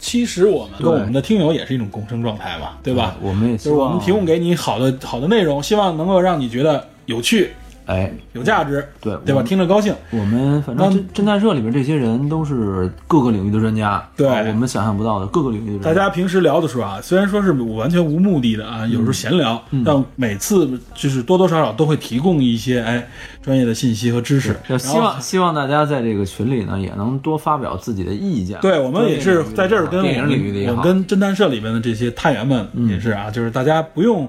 [0.00, 3.14] 其实我们跟我们的听友也是一种共生状态嘛，对吧？
[3.20, 7.50] 我们也就是我们提供给你好的好的内容，希望能够让你觉得有趣。
[7.86, 9.42] 哎，有价值，对对吧？
[9.42, 9.92] 听着高兴。
[10.10, 15.84] 我们反正侦探社里面这些人都是各个领域的专家，对我们想象不到的各个领域的。
[15.84, 23.04] 大家平时聊的时候啊，虽然说是完全无目的的啊，有时候闲聊，但每次就是多多少少都会提供一些哎
[23.42, 24.56] 专业的信息和知识。
[24.78, 28.58] 希望希望大家在这个群里呢，也能多发表自己的意见。
[28.60, 34.28] 对我们也是在这儿跟电影领域的，我们跟侦探社里面的这些探员们也是啊，就是大家不用。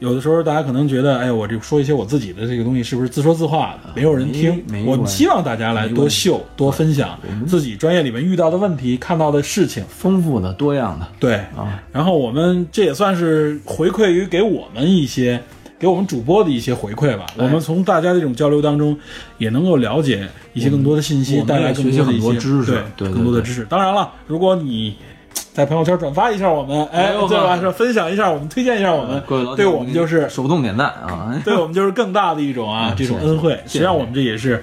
[0.00, 4.62] 有的时候，大家可能觉得，哎，我这说一些我自己的这个东西，是不是自说自话的，没有人听？
[4.86, 7.18] 我们希望大家来多秀、多分享
[7.48, 11.08] 自己专业里面遇到的问题、看到的事情，丰富的、多样的。
[11.18, 15.42] 对啊，然后我们这也算是回馈于给我们一些，
[15.78, 17.26] 给我们主播的一些回馈吧。
[17.36, 18.98] 我们从大家这种交流当中，
[19.38, 23.64] 也能够了解一些更多的信息，带来更多的一些知识，对更多的知识。
[23.64, 24.96] 当然了，如果你。
[25.52, 27.60] 在朋友圈转发一下我们，哎，对吧？
[27.60, 29.20] 说分享一下我们，推荐一下我们，
[29.56, 33.58] 对我们就是手动点赞啊，对我们就是更大的一种啊， 这种恩惠。
[33.66, 34.62] 实际上我们这也是。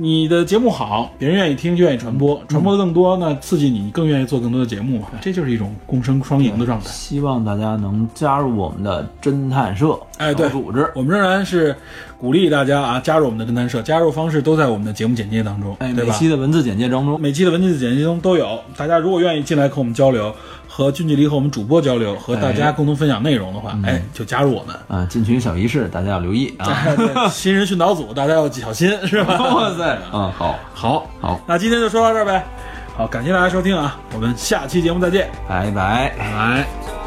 [0.00, 6.86] 你的节目好，别人愿意听就愿意传播，传播的更多，那刺激你更愿意做更多的节目，这就是一种共生双赢的状态。
[6.86, 11.76] 希望大家能加入我们的侦探社，哎，对，组织，我们仍然是
[12.18, 18.58] 鼓励大家啊加入我们的侦探社，加入方式都在我们的节目简介当中，哎，每期的文字简介当中，每期的文字简介中都有。
[18.78, 20.34] 大家如果愿意进来和我们交流。
[20.80, 25.06] 和近距离和我们主播交流，和大家共同分享内容的话，哎，就加入我们啊！
[25.10, 27.28] 进群小仪式，大家要留意啊！
[27.28, 29.36] 新人训导组，大家要小心，是吧？
[29.54, 29.98] 哇塞！
[30.10, 32.42] 嗯，好， 好，好，那今天就说到这儿呗。
[32.96, 36.99] 好，感谢大家收听啊，我们下期节目再见，拜拜，拜拜。